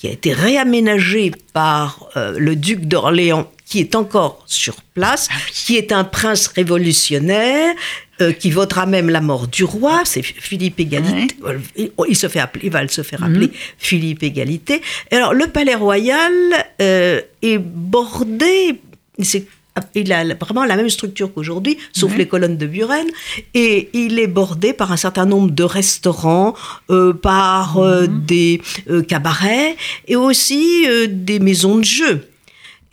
qui 0.02 0.08
a 0.08 0.10
été 0.10 0.32
réaménagé 0.32 1.30
par 1.52 2.08
euh, 2.16 2.34
le 2.36 2.56
duc 2.56 2.86
d'Orléans, 2.86 3.48
qui 3.64 3.78
est 3.78 3.94
encore 3.94 4.42
sur 4.46 4.82
place, 4.94 5.28
Ah 5.30 5.36
qui 5.52 5.76
est 5.76 5.92
un 5.92 6.02
prince 6.02 6.48
révolutionnaire, 6.48 7.72
euh, 8.20 8.32
qui 8.32 8.50
votera 8.50 8.84
même 8.86 9.08
la 9.10 9.20
mort 9.20 9.46
du 9.46 9.62
roi, 9.62 10.00
c'est 10.04 10.22
Philippe 10.22 10.80
Égalité. 10.80 11.36
Il, 11.76 11.92
il 12.08 12.16
se 12.16 12.26
fait 12.26 12.40
appeler, 12.40 12.66
il 12.66 12.72
va 12.72 12.88
se 12.88 13.02
faire 13.02 13.22
appeler 13.22 13.52
Philippe 13.78 14.24
Égalité. 14.24 14.82
Alors, 15.12 15.34
le 15.34 15.46
palais 15.46 15.76
royal 15.76 16.32
euh, 16.80 17.20
est 17.40 17.58
bordé, 17.58 18.80
c'est 19.20 19.46
il 19.94 20.12
a 20.12 20.34
vraiment 20.34 20.64
la 20.64 20.76
même 20.76 20.90
structure 20.90 21.32
qu'aujourd'hui, 21.32 21.78
sauf 21.92 22.16
les 22.16 22.26
colonnes 22.26 22.56
de 22.56 22.66
Buren, 22.66 23.06
et 23.54 23.88
il 23.92 24.18
est 24.18 24.26
bordé 24.26 24.72
par 24.72 24.92
un 24.92 24.96
certain 24.96 25.26
nombre 25.26 25.50
de 25.50 25.64
restaurants, 25.64 26.54
euh, 26.90 27.12
par 27.12 27.78
euh, 27.78 28.06
des 28.06 28.60
euh, 28.90 29.02
cabarets, 29.02 29.76
et 30.08 30.16
aussi 30.16 30.86
euh, 30.86 31.06
des 31.10 31.38
maisons 31.38 31.78
de 31.78 31.84
jeux. 31.84 32.28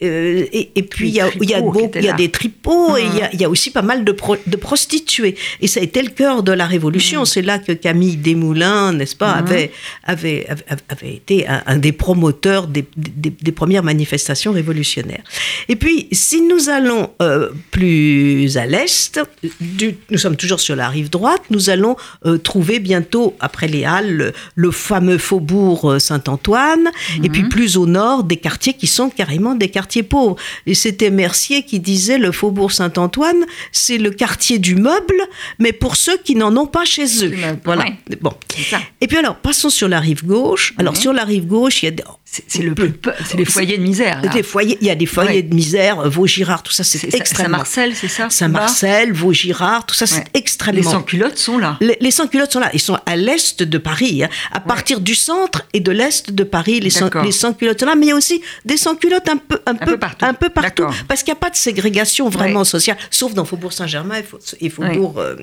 Euh, 0.01 0.45
et, 0.53 0.71
et, 0.75 0.83
puis, 0.83 1.09
il 1.09 1.15
y 1.15 1.21
a, 1.21 1.27
y, 1.27 1.61
beau- 1.61 1.91
y 1.95 2.13
des 2.15 2.29
tripots 2.31 2.95
et 2.95 3.03
il 3.03 3.19
y 3.19 3.21
a- 3.21 3.35
y, 3.35 3.43
a 3.43 3.49
aussi 3.49 3.69
pas 3.69 3.81
mal 3.81 4.05
de, 4.05 4.11
pro- 4.13 4.37
de 4.47 4.55
prostituées. 4.55 5.35
Et 5.59 5.67
ça 5.67 5.81
a 5.81 5.83
été 5.83 6.01
le 6.01 6.09
cœur 6.09 6.41
de 6.43 6.51
la 6.53 6.65
Révolution. 6.65 7.25
C'est 7.25 7.41
là 7.41 7.59
que 7.59 7.73
Camille 7.73 8.15
Desmoulins, 8.15 8.93
n'est-ce 8.93 9.15
pas, 9.15 9.33
Mhm. 9.35 9.43
avait, 9.47 9.71
avait, 10.05 10.47
avait, 10.89 11.13
été 11.13 11.47
un, 11.47 11.61
un 11.65 11.77
des 11.77 11.91
promoteurs 11.91 12.67
des, 12.67 12.85
des- 12.95 13.29
des 13.41 13.51
premières 13.51 13.83
manifestations 13.83 14.53
révolutionnaires. 14.53 15.23
Et 15.67 15.75
puis, 15.75 16.07
si 16.13 16.41
nous 16.41 16.69
allons 16.69 17.09
euh, 17.21 17.49
plus 17.71 18.57
à 18.57 18.65
l'est, 18.65 19.19
du- 19.59 19.97
nous 20.11 20.17
sommes 20.17 20.35
toujours 20.37 20.59
sur 20.61 20.75
la 20.75 20.87
rive 20.87 21.09
droite, 21.09 21.41
nous 21.49 21.69
allons 21.69 21.97
euh, 22.25 22.37
trouver 22.37 22.79
bientôt, 22.79 23.35
après 23.41 23.67
les 23.67 23.83
Halles, 23.83 24.15
le, 24.15 24.33
le 24.55 24.71
fameux 24.71 25.17
faubourg 25.17 25.95
Saint-Antoine, 25.99 26.89
et 27.23 27.29
puis 27.29 27.43
plus 27.43 27.75
au 27.75 27.85
nord, 27.85 28.23
des 28.23 28.37
quartiers 28.37 28.73
qui 28.73 28.87
sont 28.87 29.09
carrément 29.09 29.55
des 29.55 29.67
quartiers 29.69 29.88
pauvres. 30.03 30.35
Et 30.65 30.73
c'était 30.75 31.09
Mercier 31.09 31.63
qui 31.63 31.79
disait 31.79 32.17
le 32.17 32.31
faubourg 32.31 32.71
Saint-Antoine, 32.71 33.45
c'est 33.71 33.97
le 33.97 34.11
quartier 34.11 34.59
du 34.59 34.75
meuble, 34.75 35.21
mais 35.59 35.73
pour 35.73 35.95
ceux 35.95 36.17
qui 36.17 36.35
n'en 36.35 36.55
ont 36.57 36.67
pas 36.67 36.85
chez 36.85 37.05
eux. 37.25 37.33
Voilà. 37.65 37.83
ouais. 37.83 37.93
Bon. 38.21 38.33
Ça. 38.69 38.79
Et 39.01 39.07
puis 39.07 39.17
alors, 39.17 39.35
passons 39.35 39.69
sur 39.69 39.87
la 39.87 39.99
rive 39.99 40.25
gauche. 40.25 40.73
Alors, 40.77 40.93
Ouais. 40.93 40.99
sur 40.99 41.13
la 41.13 41.23
rive 41.23 41.45
gauche, 41.47 41.83
il 41.83 41.85
y 41.85 41.89
a 41.89 41.91
des, 41.91 42.03
C'est 42.47 42.61
le 42.61 42.75
plus 42.75 42.91
peu- 42.91 43.11
c'est 43.25 43.37
les 43.37 43.45
foyers 43.45 43.77
de 43.77 43.81
misère. 43.83 44.21
Là. 44.21 44.29
des 44.29 44.43
foyers, 44.43 44.77
il 44.81 44.87
y 44.87 44.91
a 44.91 44.95
des 44.95 45.07
foyers 45.07 45.29
Ouais. 45.37 45.41
de 45.41 45.53
misère, 45.53 46.07
Vaugirard, 46.09 46.61
tout 46.61 46.71
ça, 46.71 46.83
c'est 46.83 47.13
extrêmement. 47.15 47.57
Saint-Marcel, 47.57 47.95
c'est 47.95 48.07
ça 48.07 48.29
Saint-Marcel, 48.29 49.13
Vaugirard, 49.13 49.85
tout 49.87 49.95
ça, 49.95 50.05
Ouais. 50.05 50.11
c'est 50.11 50.37
extrêmement. 50.39 50.77
Les 50.79 50.83
sans-culottes 50.87 51.37
sont 51.39 51.57
là. 51.57 51.77
Les, 51.81 51.97
les 51.99 52.11
sans-culottes 52.11 52.51
sont 52.51 52.59
là. 52.59 52.69
Ils 52.73 52.79
sont 52.79 52.99
à 53.05 53.15
l'est 53.15 53.63
de 53.63 53.77
Paris. 53.79 54.23
hein. 54.23 54.29
À 54.51 54.59
partir 54.59 54.99
du 54.99 55.15
centre 55.15 55.63
et 55.73 55.79
de 55.79 55.91
l'est 55.91 56.29
de 56.31 56.43
Paris, 56.43 56.79
les, 56.79 56.89
sans-culottes 56.91 57.79
sont 57.79 57.85
là. 57.85 57.95
Mais 57.95 58.05
il 58.05 58.09
y 58.09 58.11
a 58.11 58.15
aussi 58.15 58.41
des 58.63 58.77
sans-culottes 58.77 59.27
un 59.29 59.37
peu, 59.37 59.59
un, 59.65 59.75
peu 59.75 59.97
partout. 59.97 60.25
un 60.25 60.33
peu 60.35 60.49
partout. 60.49 60.85
Parce 61.07 61.23
qu'il 61.23 61.31
n'y 61.33 61.37
a 61.37 61.41
pas 61.41 61.49
de 61.49 61.55
ségrégation 61.55 62.29
vraiment 62.29 62.63
sociale, 62.63 62.97
sauf 63.09 63.33
dans 63.33 63.45
Faubourg 63.45 63.73
Saint-Germain 63.73 64.21
et 64.61 64.69
Faubourg, 64.69 65.15
euh, 65.19 65.35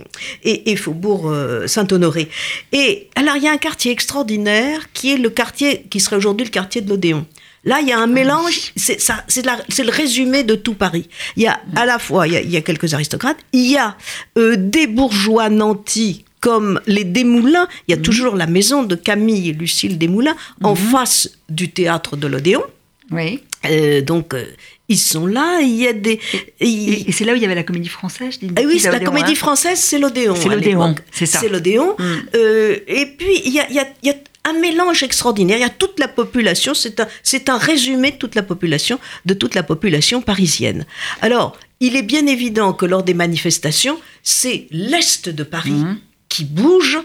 et, 0.44 0.70
et 0.70 0.76
Faubourg 0.76 1.28
euh, 1.30 1.66
Saint-Honoré. 1.66 2.28
Et 2.72 3.08
alors, 3.16 3.36
il 3.36 3.42
y 3.42 3.48
a 3.48 3.52
un 3.52 3.56
quartier 3.58 3.90
extraordinaire 3.92 4.92
qui 4.92 5.12
est 5.12 5.18
le 5.18 5.30
quartier, 5.30 5.84
qui 5.90 6.00
serait 6.00 6.16
aujourd'hui 6.16 6.44
le 6.46 6.50
quartier 6.50 6.75
de 6.80 6.88
l'Odéon. 6.90 7.26
Là, 7.64 7.80
il 7.80 7.88
y 7.88 7.92
a 7.92 7.98
un 7.98 8.06
mélange, 8.06 8.72
c'est 8.76 9.00
ça, 9.00 9.24
le 9.28 9.90
résumé 9.90 10.44
de 10.44 10.54
tout 10.54 10.74
Paris. 10.74 11.08
Il 11.36 11.42
y 11.42 11.46
a 11.48 11.60
à 11.74 11.84
la 11.84 11.98
fois, 11.98 12.28
il 12.28 12.34
y 12.34 12.36
a, 12.36 12.40
il 12.40 12.50
y 12.50 12.56
a 12.56 12.60
quelques 12.60 12.94
aristocrates, 12.94 13.38
il 13.52 13.70
y 13.72 13.76
a 13.76 13.96
euh, 14.38 14.54
des 14.56 14.86
bourgeois 14.86 15.48
nantis 15.48 16.24
comme 16.40 16.80
les 16.86 17.02
Desmoulins. 17.02 17.66
Il 17.88 17.96
y 17.96 17.98
a 17.98 18.00
toujours 18.00 18.36
la 18.36 18.46
maison 18.46 18.84
de 18.84 18.94
Camille 18.94 19.48
et 19.48 19.52
Lucille 19.52 19.98
Desmoulins 19.98 20.36
en 20.62 20.76
face 20.76 21.28
du 21.48 21.70
théâtre 21.70 22.16
de 22.16 22.28
l'Odéon. 22.28 22.62
Oui. 23.10 23.42
Euh, 23.68 24.00
donc, 24.00 24.34
euh, 24.34 24.44
ils 24.88 24.98
sont 24.98 25.26
là. 25.26 25.60
Il 25.60 25.74
y 25.74 25.88
a 25.88 25.92
des. 25.92 26.20
Et, 26.60 27.10
c'est 27.10 27.24
là 27.24 27.32
où 27.32 27.36
il 27.36 27.42
y 27.42 27.44
avait 27.44 27.54
la 27.56 27.64
comédie 27.64 27.88
française, 27.88 28.34
je 28.34 28.46
dis 28.46 28.54
ah 28.56 28.60
oui, 28.64 28.80
la 28.84 29.00
comédie 29.00 29.32
hein 29.32 29.34
française, 29.34 29.78
c'est 29.80 29.98
l'Odéon. 29.98 30.36
C'est 30.36 30.48
l'Odéon, 30.48 30.94
c'est 31.10 31.26
ça. 31.26 31.40
C'est 31.40 31.48
l'Odéon. 31.48 31.96
Mm. 31.98 32.04
Euh, 32.36 32.76
et 32.86 33.06
puis, 33.06 33.40
il 33.44 33.52
y 33.52 33.60
a, 33.60 33.68
il 33.68 33.74
y 33.74 33.80
a- 33.80 33.88
il 34.02 34.08
y 34.08 34.10
a 34.12 34.14
un 34.46 34.54
mélange 34.54 35.02
extraordinaire. 35.02 35.58
Il 35.58 35.62
y 35.62 35.64
a 35.64 35.68
toute 35.68 35.98
la 35.98 36.08
population. 36.08 36.72
C'est 36.74 37.00
un, 37.00 37.08
c'est 37.22 37.48
un 37.48 37.58
résumé 37.58 38.12
de 38.12 38.16
toute 38.16 38.34
la 38.34 38.42
population, 38.42 38.98
de 39.26 39.34
toute 39.34 39.54
la 39.54 39.62
population 39.62 40.22
parisienne. 40.22 40.86
Alors, 41.20 41.56
il 41.80 41.96
est 41.96 42.02
bien 42.14 42.26
évident 42.26 42.72
que 42.72 42.86
lors 42.86 43.02
des 43.02 43.12
manifestations, 43.14 43.98
c'est 44.22 44.66
l'Est 44.70 45.28
de 45.28 45.42
Paris 45.42 45.72
Mhm. 45.72 45.98
qui 46.28 46.44
bouge. 46.44 46.98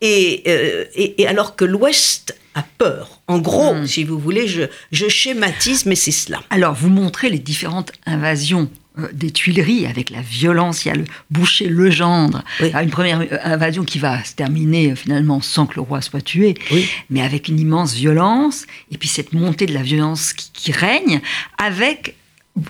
Et, 0.00 0.42
euh, 0.46 0.84
et, 0.94 1.22
et 1.22 1.26
alors 1.26 1.56
que 1.56 1.64
l'Ouest 1.64 2.36
a 2.54 2.62
peur. 2.78 3.20
En 3.26 3.38
gros, 3.38 3.74
Mm. 3.74 3.86
si 3.86 4.04
vous 4.04 4.18
voulez, 4.18 4.46
je, 4.46 4.62
je 4.92 5.08
schématise, 5.08 5.86
mais 5.86 5.94
c'est 5.94 6.10
cela. 6.10 6.42
Alors, 6.50 6.74
vous 6.74 6.90
montrez 6.90 7.30
les 7.30 7.38
différentes 7.38 7.92
invasions 8.04 8.68
des 9.12 9.30
Tuileries 9.30 9.86
avec 9.86 10.10
la 10.10 10.20
violence. 10.20 10.84
Il 10.84 10.88
y 10.88 10.90
a 10.92 10.94
le 10.94 11.04
boucher 11.30 11.68
Legendre, 11.68 12.44
Oui. 12.60 12.70
Ah, 12.74 12.82
une 12.82 12.90
première 12.90 13.20
euh, 13.20 13.38
invasion 13.44 13.84
qui 13.84 13.98
va 13.98 14.22
se 14.22 14.34
terminer 14.34 14.92
euh, 14.92 14.94
finalement 14.94 15.40
sans 15.40 15.66
que 15.66 15.74
le 15.74 15.80
roi 15.80 16.00
soit 16.00 16.20
tué, 16.20 16.54
Oui. 16.70 16.88
mais 17.10 17.20
avec 17.22 17.48
une 17.48 17.58
immense 17.58 17.94
violence. 17.94 18.66
Et 18.92 18.98
puis 18.98 19.08
cette 19.08 19.32
montée 19.32 19.66
de 19.66 19.74
la 19.74 19.82
violence 19.82 20.32
qui, 20.32 20.50
qui 20.52 20.72
règne 20.72 21.20
avec 21.58 22.14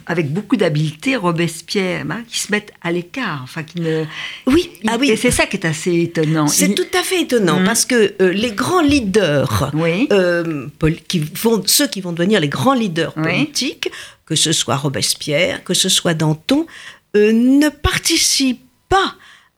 avec 0.07 0.33
beaucoup 0.33 0.57
d'habileté, 0.57 1.15
Robespierre, 1.17 2.07
hein, 2.11 2.23
qui 2.29 2.39
se 2.39 2.51
mettent 2.51 2.73
à 2.81 2.91
l'écart, 2.91 3.41
enfin 3.43 3.63
qui 3.63 3.81
ne. 3.83 4.05
Oui, 4.47 4.71
ah 4.89 4.97
oui. 4.99 5.11
Et 5.11 5.17
c'est 5.17 5.31
ça 5.31 5.45
qui 5.47 5.59
est 5.59 5.67
assez 5.67 5.93
étonnant. 6.03 6.47
C'est 6.47 6.69
Il- 6.69 6.75
tout 6.75 6.87
à 6.99 7.03
fait 7.03 7.21
étonnant 7.23 7.61
Mhm. 7.61 7.67
parce 7.67 7.85
que 7.85 8.15
euh, 8.23 8.33
les 8.33 8.53
grands 8.53 8.81
leaders, 8.81 9.71
Oui. 9.75 10.09
euh, 10.11 10.69
pol- 10.79 10.97
qui 11.07 11.19
vont, 11.19 11.63
ceux 11.67 11.87
qui 11.87 12.01
vont 12.01 12.13
devenir 12.13 12.41
les 12.41 12.49
grands 12.49 12.73
leaders 12.75 13.13
Oui. 13.19 13.25
politiques, 13.25 13.91
que 14.25 14.35
ce 14.37 14.53
soit 14.53 14.77
Robespierre, 14.77 15.63
que 15.65 15.75
ce 15.75 15.91
soit 15.91 16.15
Danton, 16.15 16.67
euh, 17.17 17.33
ne 17.33 17.69
participent 17.69 18.65
pas 18.89 19.15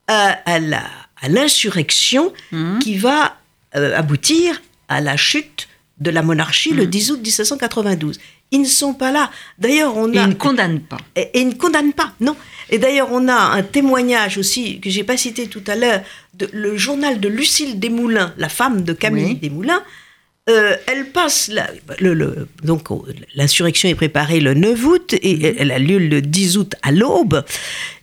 à, 0.08 0.38
à 0.44 1.28
l'insurrection 1.28 2.32
Mhm. 2.52 2.78
qui 2.80 2.96
va 2.96 3.36
aboutir 3.72 4.60
à 4.88 5.00
la 5.00 5.16
chute 5.16 5.68
de 6.00 6.10
la 6.10 6.22
monarchie 6.22 6.72
le 6.72 6.86
10 6.86 7.10
août 7.10 7.20
1792. 7.22 8.18
Ils 8.52 8.60
ne 8.60 8.66
sont 8.66 8.94
pas 8.94 9.10
là. 9.10 9.30
D'ailleurs, 9.58 9.96
on 9.96 10.12
Et 10.12 10.18
a 10.18 10.22
il 10.22 10.28
ne 10.30 10.34
condamne 10.34 10.80
pas. 10.80 10.98
et, 11.16 11.22
et 11.34 11.40
il 11.40 11.48
ne 11.48 11.54
condamne 11.54 11.92
pas, 11.92 12.12
non. 12.20 12.36
Et 12.70 12.78
d'ailleurs, 12.78 13.08
on 13.10 13.26
a 13.28 13.34
un 13.34 13.62
témoignage 13.62 14.38
aussi 14.38 14.80
que 14.80 14.88
j'ai 14.90 15.02
pas 15.04 15.16
cité 15.16 15.46
tout 15.48 15.62
à 15.66 15.74
l'heure, 15.76 16.02
de- 16.34 16.48
le 16.52 16.76
journal 16.76 17.18
de 17.20 17.28
Lucille 17.28 17.78
Desmoulins, 17.80 18.32
la 18.38 18.48
femme 18.48 18.82
de 18.82 18.92
Camille 18.92 19.24
Oui. 19.24 19.34
Desmoulins. 19.36 19.82
Euh, 20.48 20.76
elle 20.86 21.10
passe 21.10 21.48
la- 21.48 21.68
le, 21.98 22.14
le- 22.14 22.46
donc 22.62 22.88
oh, 22.92 23.04
l'insurrection 23.34 23.88
est 23.88 23.96
préparée 23.96 24.38
le 24.38 24.54
9 24.54 24.84
août 24.86 25.14
et 25.20 25.34
Mhm. 25.34 25.54
elle 25.58 25.70
a 25.72 25.78
lieu 25.80 25.98
le 25.98 26.22
10 26.22 26.56
août 26.56 26.74
à 26.82 26.92
l'aube 26.92 27.44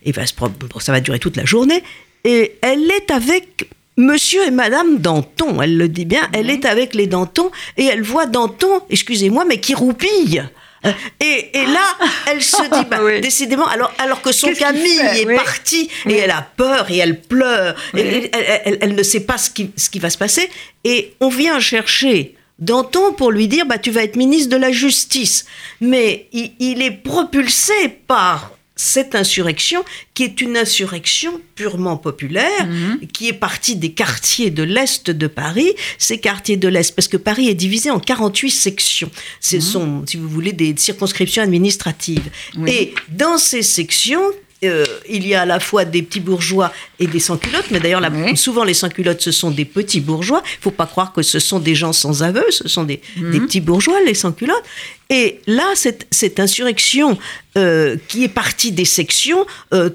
et 0.04 0.12
ça 0.12 0.92
va 0.92 1.00
durer 1.00 1.18
toute 1.18 1.36
la 1.38 1.46
journée 1.46 1.82
et 2.22 2.56
elle 2.60 2.90
est 2.90 3.10
avec 3.10 3.70
Monsieur 3.96 4.44
et 4.46 4.50
Madame 4.50 4.98
Danton, 4.98 5.62
elle 5.62 5.76
le 5.76 5.88
dit 5.88 6.04
bien, 6.04 6.22
elle 6.32 6.50
est 6.50 6.64
avec 6.64 6.94
les 6.94 7.06
Danton 7.06 7.50
et 7.76 7.84
elle 7.84 8.02
voit 8.02 8.26
Danton, 8.26 8.80
excusez-moi, 8.90 9.44
mais 9.44 9.60
qui 9.60 9.74
roupille. 9.74 10.44
Euh, 10.84 10.90
Et, 11.20 11.50
et 11.58 11.64
là, 11.66 11.84
elle 12.30 12.42
se 12.42 12.62
dit, 12.62 12.84
bah, 12.90 12.98
Oui. 13.02 13.20
décidément, 13.20 13.66
alors, 13.68 13.92
alors 13.98 14.20
que 14.20 14.32
son 14.32 14.48
qu'il 14.48 14.58
Camille 14.58 14.98
est 14.98 15.26
Oui. 15.26 15.36
parti 15.36 15.88
Oui. 16.06 16.12
et 16.14 16.16
elle 16.18 16.32
a 16.32 16.42
peur 16.56 16.90
et 16.90 16.98
elle 16.98 17.20
pleure, 17.20 17.76
et 17.96 18.00
elle, 18.00 18.30
elle- 18.64 18.78
elle 18.80 18.94
ne 18.96 19.02
sait 19.02 19.20
pas 19.20 19.38
ce 19.38 19.48
qui, 19.50 19.70
ce 19.76 19.88
qui 19.88 20.00
va 20.00 20.10
se 20.10 20.18
passer, 20.18 20.50
et 20.82 21.14
on 21.20 21.28
vient 21.28 21.60
chercher 21.60 22.34
Danton 22.58 23.12
pour 23.12 23.30
lui 23.30 23.46
dire, 23.48 23.64
bah, 23.64 23.78
tu 23.78 23.90
vas 23.92 24.02
être 24.02 24.16
ministre 24.16 24.50
de 24.50 24.56
la 24.56 24.72
Justice. 24.72 25.44
Mais 25.80 26.28
il, 26.32 26.52
il 26.58 26.82
est 26.82 26.90
propulsé 26.90 27.72
par 28.06 28.50
cette 28.76 29.14
insurrection 29.14 29.84
qui 30.14 30.24
est 30.24 30.40
une 30.40 30.56
insurrection 30.56 31.40
purement 31.54 31.96
populaire, 31.96 32.66
Mhm. 32.66 33.06
qui 33.12 33.28
est 33.28 33.32
partie 33.32 33.76
des 33.76 33.92
quartiers 33.92 34.50
de 34.50 34.62
l'Est 34.64 35.10
de 35.10 35.26
Paris, 35.28 35.72
ces 35.98 36.18
quartiers 36.18 36.56
de 36.56 36.66
l'Est, 36.68 36.94
parce 36.94 37.06
que 37.08 37.16
Paris 37.16 37.48
est 37.48 37.54
divisé 37.54 37.90
en 37.90 38.00
48 38.00 38.50
sections. 38.50 39.10
Ce 39.40 39.60
sont, 39.60 40.04
si 40.06 40.16
vous 40.16 40.28
voulez, 40.28 40.52
des 40.52 40.74
circonscriptions 40.76 41.42
administratives. 41.42 42.28
Oui. 42.56 42.70
Et 42.70 42.94
dans 43.10 43.38
ces 43.38 43.62
sections, 43.62 44.22
euh, 44.68 44.84
il 45.08 45.26
y 45.26 45.34
a 45.34 45.42
à 45.42 45.46
la 45.46 45.60
fois 45.60 45.84
des 45.84 46.02
petits 46.02 46.20
bourgeois 46.20 46.72
et 46.98 47.06
des 47.06 47.20
sans-culottes, 47.20 47.70
mais 47.70 47.80
d'ailleurs, 47.80 48.02
Oui. 48.12 48.36
souvent 48.36 48.64
les 48.64 48.74
sans-culottes, 48.74 49.20
ce 49.20 49.32
sont 49.32 49.50
des 49.50 49.64
petits 49.64 50.00
bourgeois. 50.00 50.42
Il 50.58 50.62
faut 50.62 50.70
pas 50.70 50.86
croire 50.86 51.12
que 51.12 51.22
ce 51.22 51.38
sont 51.38 51.58
des 51.60 51.74
gens 51.74 51.92
sans 51.92 52.22
aveu, 52.22 52.44
ce 52.50 52.68
sont 52.68 52.84
des, 52.84 53.00
Mhm. 53.16 53.30
des 53.32 53.40
petits 53.40 53.60
bourgeois, 53.60 54.00
les 54.04 54.14
sans-culottes. 54.14 54.64
Et 55.10 55.40
là, 55.46 55.72
cette, 55.74 56.06
cette 56.10 56.40
insurrection 56.40 57.18
euh, 57.56 57.96
qui 58.08 58.24
est 58.24 58.28
partie 58.28 58.72
des 58.72 58.84
sections 58.84 59.46
euh, 59.72 59.90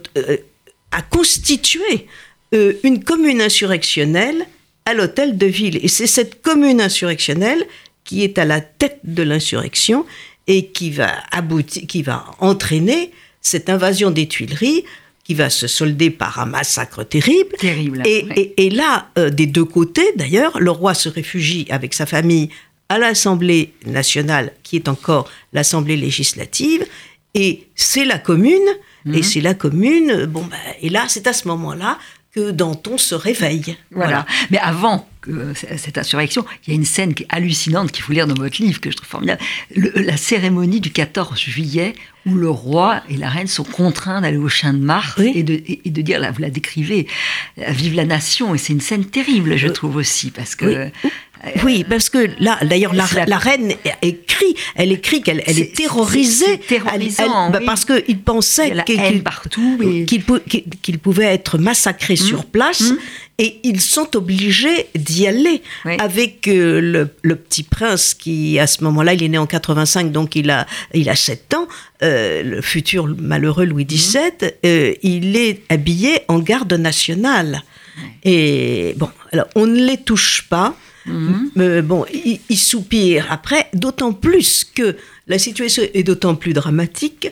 a 0.91 1.01
constitué 1.01 2.07
une 2.83 3.03
commune 3.03 3.41
insurrectionnelle 3.41 4.45
à 4.85 4.93
l'hôtel 4.95 5.37
de 5.37 5.45
ville. 5.45 5.77
Et 5.83 5.87
c'est 5.87 6.07
cette 6.07 6.41
commune 6.41 6.81
insurrectionnelle 6.81 7.63
qui 8.03 8.23
est 8.23 8.39
à 8.39 8.45
la 8.45 8.59
tête 8.59 8.99
de 9.03 9.21
l'insurrection 9.21 10.03
et 10.47 10.67
qui 10.71 10.89
va 10.89 11.11
aboutir, 11.31 11.83
qui 11.87 12.01
va 12.01 12.25
entraîner 12.39 13.11
cette 13.41 13.69
invasion 13.69 14.11
des 14.11 14.27
Tuileries 14.27 14.83
qui 15.23 15.33
va 15.35 15.49
se 15.49 15.67
solder 15.67 16.09
par 16.09 16.39
un 16.39 16.45
massacre 16.45 17.03
terrible. 17.03 17.55
Terrible. 17.59 18.01
Et, 18.05 18.25
ouais. 18.25 18.33
et- 18.57 18.65
et 18.65 18.69
là, 18.71 19.09
euh, 19.17 19.29
des 19.29 19.45
deux 19.45 19.65
côtés, 19.65 20.11
d'ailleurs, 20.15 20.59
le 20.59 20.71
roi 20.71 20.93
se 20.95 21.07
réfugie 21.09 21.67
avec 21.69 21.93
sa 21.93 22.05
famille 22.05 22.49
à 22.89 22.97
l'Assemblée 22.97 23.73
nationale, 23.85 24.51
qui 24.63 24.75
est 24.75 24.87
encore 24.87 25.29
l'Assemblée 25.53 25.95
législative, 25.97 26.85
et 27.35 27.67
c'est 27.75 28.05
la 28.05 28.17
commune, 28.17 28.67
Mhm. 29.05 29.13
et 29.13 29.21
c'est 29.23 29.41
la 29.41 29.53
commune, 29.53 30.25
bon, 30.25 30.41
bah, 30.49 30.57
et 30.81 30.89
là, 30.89 31.05
c'est 31.07 31.27
à 31.27 31.33
ce 31.33 31.47
moment-là 31.47 31.99
que 32.33 32.51
Danton 32.51 32.97
se 32.97 33.15
réveille. 33.15 33.75
Voilà. 33.91 34.25
Mais 34.51 34.59
avant 34.59 35.09
que 35.21 35.53
c- 35.53 35.67
cette 35.77 35.97
insurrection, 35.97 36.45
il 36.65 36.69
y 36.69 36.73
a 36.73 36.75
une 36.75 36.85
scène 36.85 37.13
qui 37.13 37.23
est 37.23 37.27
hallucinante 37.29 37.91
qu'il 37.91 38.03
faut 38.03 38.13
lire 38.13 38.27
dans 38.27 38.35
votre 38.35 38.61
livre, 38.61 38.79
que 38.79 38.91
je 38.91 38.95
trouve 38.95 39.09
formidable. 39.09 39.41
Le- 39.75 39.91
la 39.95 40.15
cérémonie 40.15 40.79
du 40.79 40.91
14 40.91 41.39
juillet, 41.39 41.93
où 42.25 42.35
le 42.35 42.49
roi 42.49 43.01
et 43.09 43.17
la 43.17 43.29
reine 43.29 43.47
sont 43.47 43.63
contraints 43.63 44.21
d'aller 44.21 44.37
au 44.37 44.47
Champ 44.49 44.73
de 44.73 44.77
Mars 44.79 45.15
Oui. 45.17 45.31
et, 45.35 45.43
de, 45.43 45.53
et- 45.53 45.81
et 45.85 45.89
de 45.89 46.01
dire, 46.01 46.19
là, 46.19 46.31
vous 46.31 46.41
la 46.41 46.49
décrivez, 46.51 47.07
euh, 47.57 47.71
vive 47.71 47.95
la 47.95 48.05
nation. 48.05 48.53
Et 48.53 48.57
c'est 48.59 48.73
une 48.73 48.81
scène 48.81 49.05
terrible, 49.05 49.57
je 49.57 49.67
Oui. 49.67 49.73
trouve 49.73 49.95
aussi, 49.95 50.29
parce 50.29 50.55
que 50.55 50.65
Oui, 50.65 51.09
parce 51.89 52.09
que 52.09 52.29
là, 52.39 52.57
d'ailleurs, 52.63 52.93
la, 52.93 53.05
la, 53.25 53.37
reine 53.37 53.73
écrit, 54.01 54.55
elle 54.75 54.91
écrit 54.91 55.21
qu'elle 55.21 55.41
elle 55.45 55.59
est, 55.59 55.75
terrorisée. 55.75 56.59
Terrorisant, 56.59 57.51
Parce 57.65 57.85
qu'il 57.85 58.19
pensait 58.19 58.73
qu'il 60.81 60.99
pouvait 60.99 61.25
être 61.25 61.57
massacré 61.57 62.15
mmh. 62.15 62.17
sur 62.17 62.45
place. 62.45 62.81
Mmh. 62.81 62.97
Et 63.41 63.59
ils 63.63 63.79
sont 63.79 64.17
obligés 64.17 64.87
d'y 64.95 65.25
aller 65.25 65.61
avec 65.99 66.45
euh, 66.49 66.81
le, 66.81 67.09
le, 67.21 67.35
petit 67.37 67.63
prince 67.63 68.13
qui, 68.13 68.59
à 68.59 68.67
ce 68.67 68.83
moment-là, 68.83 69.13
il 69.13 69.23
est 69.23 69.29
né 69.29 69.37
en 69.37 69.45
85, 69.45 70.11
donc 70.11 70.35
il 70.35 70.49
a, 70.49 70.67
il 70.93 71.09
a 71.09 71.15
7 71.15 71.53
ans, 71.53 71.67
euh, 72.03 72.43
le 72.43 72.61
futur 72.61 73.07
malheureux 73.17 73.63
Louis 73.63 73.85
XVII, 73.85 74.23
mmh. 74.41 74.45
euh, 74.65 74.93
il 75.03 75.37
est 75.37 75.61
habillé 75.69 76.19
en 76.27 76.39
garde 76.39 76.73
nationale. 76.73 77.63
Et 78.25 78.93
bon, 78.97 79.09
alors 79.31 79.47
on 79.55 79.67
ne 79.67 79.85
les 79.85 79.97
touche 79.97 80.45
pas. 80.49 80.75
Mhm. 81.05 81.81
bon, 81.81 82.05
il, 82.13 82.57
soupire 82.57 83.27
après, 83.29 83.69
d'autant 83.73 84.13
plus 84.13 84.63
que 84.63 84.95
la 85.27 85.39
situation 85.39 85.83
est 85.93 86.03
d'autant 86.03 86.35
plus 86.35 86.53
dramatique 86.53 87.31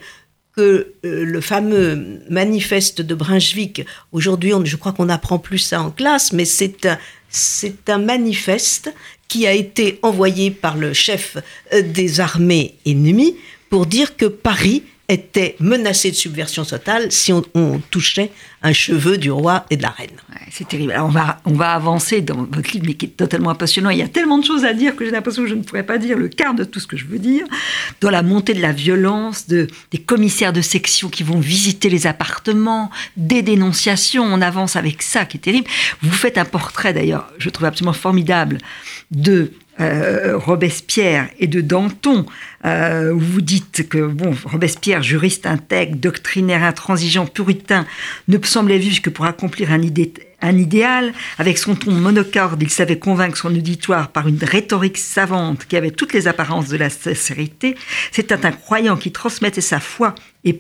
que 0.56 0.94
euh, 1.06 1.24
le 1.24 1.42
fameux 1.42 2.20
manifeste 2.30 3.02
de 3.02 3.14
Brunswick, 3.14 3.86
aujourd'hui, 4.12 4.54
je 4.64 4.76
crois 4.76 4.92
qu'on 4.92 5.06
n'apprend 5.06 5.38
plus 5.38 5.60
ça 5.60 5.82
en 5.82 5.92
classe, 5.92 6.34
mais 6.34 6.46
c'est 6.46 6.86
un, 6.88 6.98
c'est 7.30 7.90
un 7.90 8.00
manifeste 8.00 8.94
qui 9.28 9.46
a 9.46 9.54
été 9.54 10.00
envoyé 10.02 10.50
par 10.52 10.78
le 10.78 10.94
chef 10.94 11.38
euh, 11.74 11.82
des 11.82 12.20
armées 12.20 12.76
ennemies 12.86 13.36
pour 13.70 13.86
dire 13.86 14.18
que 14.18 14.26
Paris 14.26 14.84
était 15.10 15.56
menacé 15.60 16.12
de 16.12 16.16
subversion 16.16 16.66
totale 16.66 17.12
si 17.12 17.32
on, 17.32 17.42
touchait 17.90 18.32
un 18.62 18.74
cheveu 18.74 19.18
du 19.18 19.32
roi 19.32 19.66
et 19.70 19.78
de 19.78 19.84
la 19.84 19.90
reine. 19.90 20.10
c'est 20.52 20.68
terrible. 20.68 20.92
Alors 20.92 21.08
on 21.08 21.12
va, 21.12 21.40
on 21.46 21.54
va 21.54 21.74
avancer 21.74 22.22
dans 22.22 22.44
votre 22.44 22.72
livre, 22.74 22.86
mais 22.88 22.96
qui 22.96 23.06
est 23.06 23.10
totalement 23.10 23.54
passionnant. 23.56 23.90
Il 23.90 24.00
y 24.00 24.04
a 24.04 24.08
tellement 24.08 24.38
de 24.38 24.44
choses 24.44 24.66
à 24.66 24.74
dire 24.74 24.96
que 24.96 25.06
j'ai 25.06 25.12
l'impression 25.12 25.44
que 25.44 25.50
je 25.50 25.56
ne 25.56 25.64
pourrais 25.64 25.86
pas 25.86 25.98
dire 25.98 26.18
le 26.18 26.28
quart 26.28 26.54
de 26.54 26.64
tout 26.64 26.80
ce 26.80 26.88
que 26.88 26.98
je 26.98 27.06
veux 27.06 27.20
dire. 27.20 27.46
Dans 28.02 28.10
la 28.10 28.24
montée 28.24 28.54
de 28.54 28.62
la 28.62 28.74
violence, 28.74 29.48
de, 29.48 29.68
des 29.92 30.00
commissaires 30.00 30.54
de 30.54 30.62
section 30.62 31.10
qui 31.10 31.24
vont 31.24 31.40
visiter 31.40 31.90
les 31.90 32.08
appartements, 32.08 32.90
des 33.16 33.42
dénonciations, 33.42 34.24
on 34.24 34.42
avance 34.42 34.76
avec 34.76 35.02
ça 35.02 35.26
qui 35.26 35.38
est 35.38 35.42
terrible. 35.42 35.68
Vous 36.02 36.12
faites 36.12 36.38
un 36.38 36.46
portrait 36.46 36.94
d'ailleurs, 36.94 37.32
je 37.38 37.50
trouve 37.50 37.66
absolument 37.66 37.94
formidable, 37.94 38.58
de 39.12 39.52
euh, 39.80 40.38
Robespierre 40.38 41.30
et 41.40 41.48
de 41.48 41.62
Danton, 41.62 42.26
euh, 42.66 43.14
vous 43.16 43.42
dites 43.42 43.88
que 43.88 44.08
bon, 44.08 44.36
Robespierre, 44.46 45.04
juriste 45.04 45.46
intègre, 45.46 45.96
doctrinaire, 45.98 46.64
intransigeant, 46.64 47.26
puritain, 47.26 47.86
ne 48.28 48.38
semblait 48.44 48.80
vivre 48.80 49.02
que 49.02 49.10
pour 49.10 49.26
accomplir 49.26 49.72
un, 49.72 49.80
un 50.42 50.58
idéal. 50.58 51.14
Avec 51.38 51.58
son 51.58 51.76
ton 51.76 51.92
monocorde, 51.92 52.62
il 52.62 52.70
savait 52.70 53.00
convaincre 53.00 53.38
son 53.38 53.56
auditoire 53.56 54.10
par 54.10 54.28
une 54.28 54.44
rhétorique 54.44 54.98
savante 54.98 55.66
qui 55.68 55.78
avait 55.78 55.92
toutes 55.92 56.14
les 56.14 56.28
apparences 56.28 56.68
de 56.68 56.78
la 56.78 56.90
sincérité. 56.90 57.76
C'était 58.12 58.46
un 58.46 58.52
croyant 58.52 58.98
qui 58.98 59.12
transmettait 59.12 59.62
sa 59.62 59.80
foi 59.80 60.16
et 60.48 60.54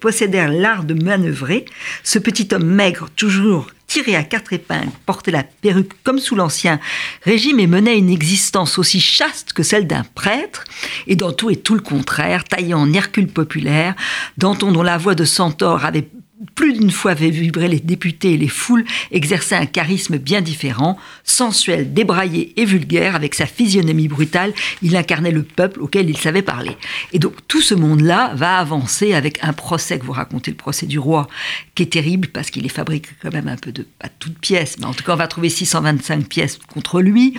possédait 0.00 0.48
l'art 0.48 0.84
de 0.84 0.94
manœuvrer. 0.94 1.64
Ce 2.04 2.18
petit 2.18 2.48
homme 2.52 2.64
maigre, 2.64 3.08
toujours 3.16 3.68
tiré 3.86 4.16
à 4.16 4.22
quatre 4.22 4.54
épingles, 4.54 4.92
portait 5.04 5.32
la 5.32 5.42
perruque 5.42 5.92
comme 6.02 6.18
sous 6.18 6.34
l'Ancien 6.34 6.80
Régime 7.24 7.60
et 7.60 7.66
menait 7.66 7.98
une 7.98 8.08
existence 8.08 8.78
aussi 8.78 9.00
chaste 9.00 9.52
que 9.52 9.62
celle 9.62 9.86
d'un 9.86 10.04
prêtre, 10.14 10.64
et 11.06 11.16
dans 11.16 11.32
tout 11.32 11.50
et 11.50 11.56
tout 11.56 11.74
le 11.74 11.82
contraire, 11.82 12.44
taillé 12.44 12.72
en 12.72 12.90
Hercule 12.92 13.28
populaire, 13.28 13.94
Danton 14.38 14.72
dont 14.72 14.82
la 14.82 14.96
voix 14.96 15.14
de 15.14 15.24
centaure 15.24 15.84
avait 15.84 16.08
plus 16.54 16.72
d'une 16.72 16.90
fois 16.90 17.14
fait 17.14 17.30
vibrer 17.30 17.68
les 17.68 17.80
députés 17.80 18.34
et 18.34 18.36
les 18.36 18.48
foules, 18.48 18.84
exerçait 19.10 19.56
un 19.56 19.66
charisme 19.66 20.18
bien 20.18 20.40
différent, 20.40 20.98
sensuel, 21.24 21.92
débraillé 21.92 22.52
et 22.60 22.64
vulgaire, 22.64 23.14
avec 23.14 23.34
sa 23.34 23.46
physionomie 23.46 24.08
brutale, 24.08 24.52
il 24.82 24.96
incarnait 24.96 25.30
le 25.30 25.42
peuple 25.42 25.80
auquel 25.80 26.08
il 26.10 26.16
savait 26.16 26.42
parler. 26.42 26.76
Et 27.12 27.18
donc 27.18 27.34
tout 27.48 27.62
ce 27.62 27.74
monde-là 27.74 28.32
va 28.34 28.58
avancer 28.58 29.14
avec 29.14 29.42
un 29.42 29.52
procès 29.52 29.98
que 29.98 30.04
vous 30.04 30.12
racontez, 30.12 30.50
le 30.50 30.56
procès 30.56 30.86
du 30.86 30.98
roi, 30.98 31.28
qui 31.74 31.84
est 31.84 31.92
terrible 31.92 32.28
parce 32.28 32.50
qu'il 32.50 32.64
est 32.66 32.70
fabriqué 32.70 33.10
quand 33.22 33.32
même 33.32 33.48
un 33.48 33.56
peu 33.56 33.72
de, 33.72 33.86
pas 33.98 34.08
toutes 34.18 34.38
pièces, 34.38 34.78
mais 34.78 34.86
en 34.86 34.94
tout 34.94 35.04
cas 35.04 35.14
on 35.14 35.16
va 35.16 35.28
trouver 35.28 35.48
625 35.48 36.26
pièces 36.26 36.58
contre 36.72 37.00
lui. 37.00 37.34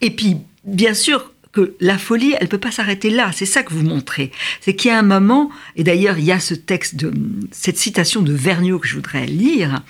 Et 0.00 0.10
puis, 0.10 0.36
bien 0.64 0.94
sûr, 0.94 1.32
que 1.56 1.74
la 1.80 1.96
folie, 1.96 2.34
elle 2.38 2.48
peut 2.48 2.58
pas 2.58 2.70
s'arrêter 2.70 3.08
là. 3.08 3.30
C'est 3.32 3.46
ça 3.46 3.62
que 3.62 3.72
vous 3.72 3.82
montrez. 3.82 4.30
C'est 4.60 4.76
qu'il 4.76 4.90
y 4.90 4.94
a 4.94 4.98
un 4.98 5.02
moment, 5.02 5.50
et 5.74 5.84
d'ailleurs 5.84 6.18
il 6.18 6.24
y 6.24 6.32
a 6.32 6.38
ce 6.38 6.52
texte 6.52 6.96
de 6.96 7.10
cette 7.50 7.78
citation 7.78 8.20
de 8.20 8.34
Vergniaud 8.34 8.78
que 8.78 8.86
je 8.86 8.94
voudrais 8.94 9.24
lire, 9.24 9.82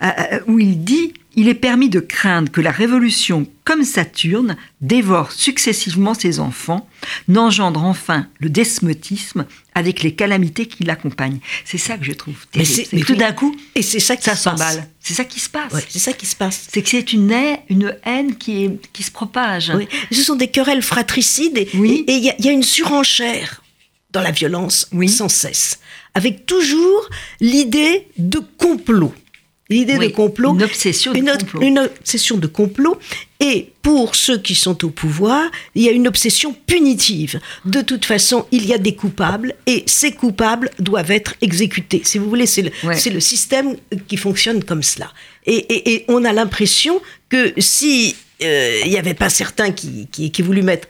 euh, 0.00 0.06
euh, 0.06 0.40
où 0.46 0.60
il 0.60 0.84
dit 0.84 1.14
il 1.38 1.48
est 1.48 1.54
permis 1.54 1.88
de 1.88 2.00
craindre 2.00 2.50
que 2.50 2.60
la 2.60 2.72
révolution, 2.72 3.46
comme 3.64 3.84
Saturne, 3.84 4.56
dévore 4.80 5.30
successivement 5.30 6.12
ses 6.12 6.40
enfants, 6.40 6.88
n'engendre 7.28 7.84
enfin 7.84 8.26
le 8.40 8.50
despotisme 8.50 9.46
avec 9.72 10.02
les 10.02 10.16
calamités 10.16 10.66
qui 10.66 10.82
l'accompagnent. 10.82 11.38
C'est 11.64 11.78
ça 11.78 11.96
que 11.96 12.04
je 12.04 12.10
trouve 12.10 12.44
terrible. 12.48 12.88
Mais, 12.92 13.02
tout 13.02 13.14
d'un 13.14 13.30
coup, 13.30 13.56
et 13.76 13.82
c'est 13.82 14.00
ça 14.00 14.16
qui 14.16 14.24
ça 14.24 14.34
s'emballe. 14.34 14.88
C'est 14.98 15.14
ça 15.14 15.24
qui 15.24 15.38
se 15.38 15.48
passe. 15.48 15.72
c'est 15.88 16.00
ça 16.00 16.12
qui 16.12 16.26
se 16.26 16.34
passe. 16.34 16.66
C'est 16.72 16.82
que 16.82 16.88
c'est 16.88 17.12
une 17.12 17.30
haine, 17.30 17.58
une 17.68 17.96
haine 18.04 18.36
qui, 18.36 18.64
est, 18.64 18.92
qui 18.92 19.04
se 19.04 19.12
propage. 19.12 19.72
Ce 20.10 20.22
sont 20.22 20.34
des 20.34 20.48
querelles 20.48 20.82
fratricides 20.82 21.56
et 21.56 21.68
il 21.72 22.18
y, 22.18 22.34
y, 22.42 22.48
a 22.48 22.52
une 22.52 22.64
surenchère 22.64 23.62
dans 24.10 24.22
la 24.22 24.32
violence 24.32 24.90
sans 25.06 25.28
cesse, 25.28 25.78
avec 26.14 26.46
toujours 26.46 27.08
l'idée 27.40 28.08
de 28.18 28.40
complot. 28.56 29.14
L'idée 29.70 29.98
de 29.98 30.08
complot. 30.08 30.54
Une 30.54 30.62
obsession 30.62 31.12
de 31.12 31.20
complot. 31.20 31.60
Une 31.62 31.78
obsession 31.78 32.36
de 32.38 32.46
complot. 32.46 32.98
Et 33.40 33.70
pour 33.82 34.14
ceux 34.14 34.38
qui 34.38 34.54
sont 34.54 34.84
au 34.84 34.90
pouvoir, 34.90 35.50
il 35.74 35.82
y 35.82 35.88
a 35.88 35.92
une 35.92 36.08
obsession 36.08 36.56
punitive. 36.66 37.38
De 37.66 37.82
toute 37.82 38.04
façon, 38.04 38.46
il 38.50 38.64
y 38.64 38.72
a 38.72 38.78
des 38.78 38.94
coupables 38.94 39.54
et 39.66 39.84
ces 39.86 40.12
coupables 40.12 40.70
doivent 40.78 41.10
être 41.10 41.34
exécutés. 41.42 42.00
Si 42.04 42.18
vous 42.18 42.28
voulez, 42.28 42.46
c'est 42.46 42.62
le, 42.62 42.70
le, 42.82 43.20
système 43.20 43.76
qui 44.08 44.16
fonctionne 44.16 44.64
comme 44.64 44.82
cela. 44.82 45.12
Et, 45.46 45.92
et, 45.92 46.04
on 46.08 46.24
a 46.24 46.32
l'impression 46.32 47.00
que 47.28 47.52
si 47.58 48.16
euh, 48.42 48.80
il 48.84 48.90
n'y 48.90 48.98
avait 48.98 49.14
pas 49.14 49.28
certains 49.30 49.70
qui, 49.70 50.06
qui, 50.10 50.42
mettre 50.42 50.88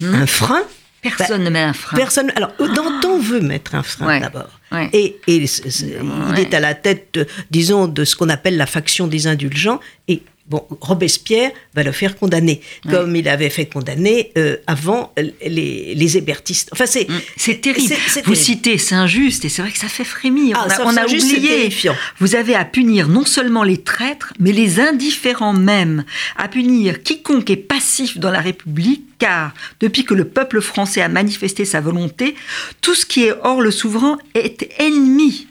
hmm. 0.00 0.14
un 0.14 0.26
frein, 0.26 0.62
Personne 1.04 1.38
bah, 1.38 1.44
ne 1.44 1.50
met 1.50 1.60
un 1.60 1.72
frein. 1.72 1.96
Personne. 1.96 2.32
Alors, 2.34 2.52
Danton 2.58 3.18
veut 3.18 3.40
mettre 3.40 3.74
un 3.74 3.82
frein 3.82 4.20
d'abord. 4.20 4.48
Et, 4.92 5.16
et 5.26 5.36
il 5.36 6.38
est 6.38 6.54
à 6.54 6.60
la 6.60 6.74
tête, 6.74 7.18
disons, 7.50 7.86
de 7.86 8.04
ce 8.04 8.16
qu'on 8.16 8.28
appelle 8.28 8.56
la 8.56 8.66
faction 8.66 9.06
des 9.06 9.26
indulgents. 9.26 9.78
Et 10.08 10.22
Bon, 10.46 10.62
Robespierre 10.82 11.52
va 11.74 11.82
le 11.82 11.92
faire 11.92 12.16
condamner, 12.16 12.60
comme 12.90 13.16
il 13.16 13.28
avait 13.30 13.48
fait 13.48 13.64
condamner 13.64 14.30
euh, 14.36 14.58
avant 14.66 15.14
les, 15.40 15.94
les 15.94 16.16
hébertistes. 16.18 16.68
Enfin, 16.72 16.84
c'est 16.84 17.08
mm. 17.08 17.20
c'est 17.38 17.60
terrible. 17.62 17.94
Vous 18.26 18.34
citez, 18.34 18.76
c'est 18.76 18.94
injuste, 18.94 19.46
et 19.46 19.48
c'est 19.48 19.62
vrai 19.62 19.70
que 19.70 19.78
ça 19.78 19.88
fait 19.88 20.04
frémir. 20.04 20.58
Ah, 20.60 20.68
on 20.84 20.96
a, 20.98 21.06
oublié. 21.06 21.70
Vous 22.18 22.34
avez 22.34 22.54
à 22.54 22.66
punir 22.66 23.08
non 23.08 23.24
seulement 23.24 23.62
les 23.62 23.78
traîtres, 23.78 24.34
mais 24.38 24.52
les 24.52 24.80
indifférents 24.80 25.54
même, 25.54 26.04
à 26.36 26.48
punir 26.48 27.02
quiconque 27.02 27.48
est 27.48 27.56
passif 27.56 28.18
dans 28.18 28.30
la 28.30 28.40
République, 28.40 29.04
car 29.18 29.54
depuis 29.80 30.04
que 30.04 30.12
le 30.12 30.26
peuple 30.26 30.60
français 30.60 31.00
a 31.00 31.08
manifesté 31.08 31.64
sa 31.64 31.80
volonté, 31.80 32.34
tout 32.82 32.94
ce 32.94 33.06
qui 33.06 33.24
est 33.24 33.34
hors 33.42 33.62
le 33.62 33.70
souverain 33.70 34.18
est 34.34 34.68
ennemi 34.78 35.46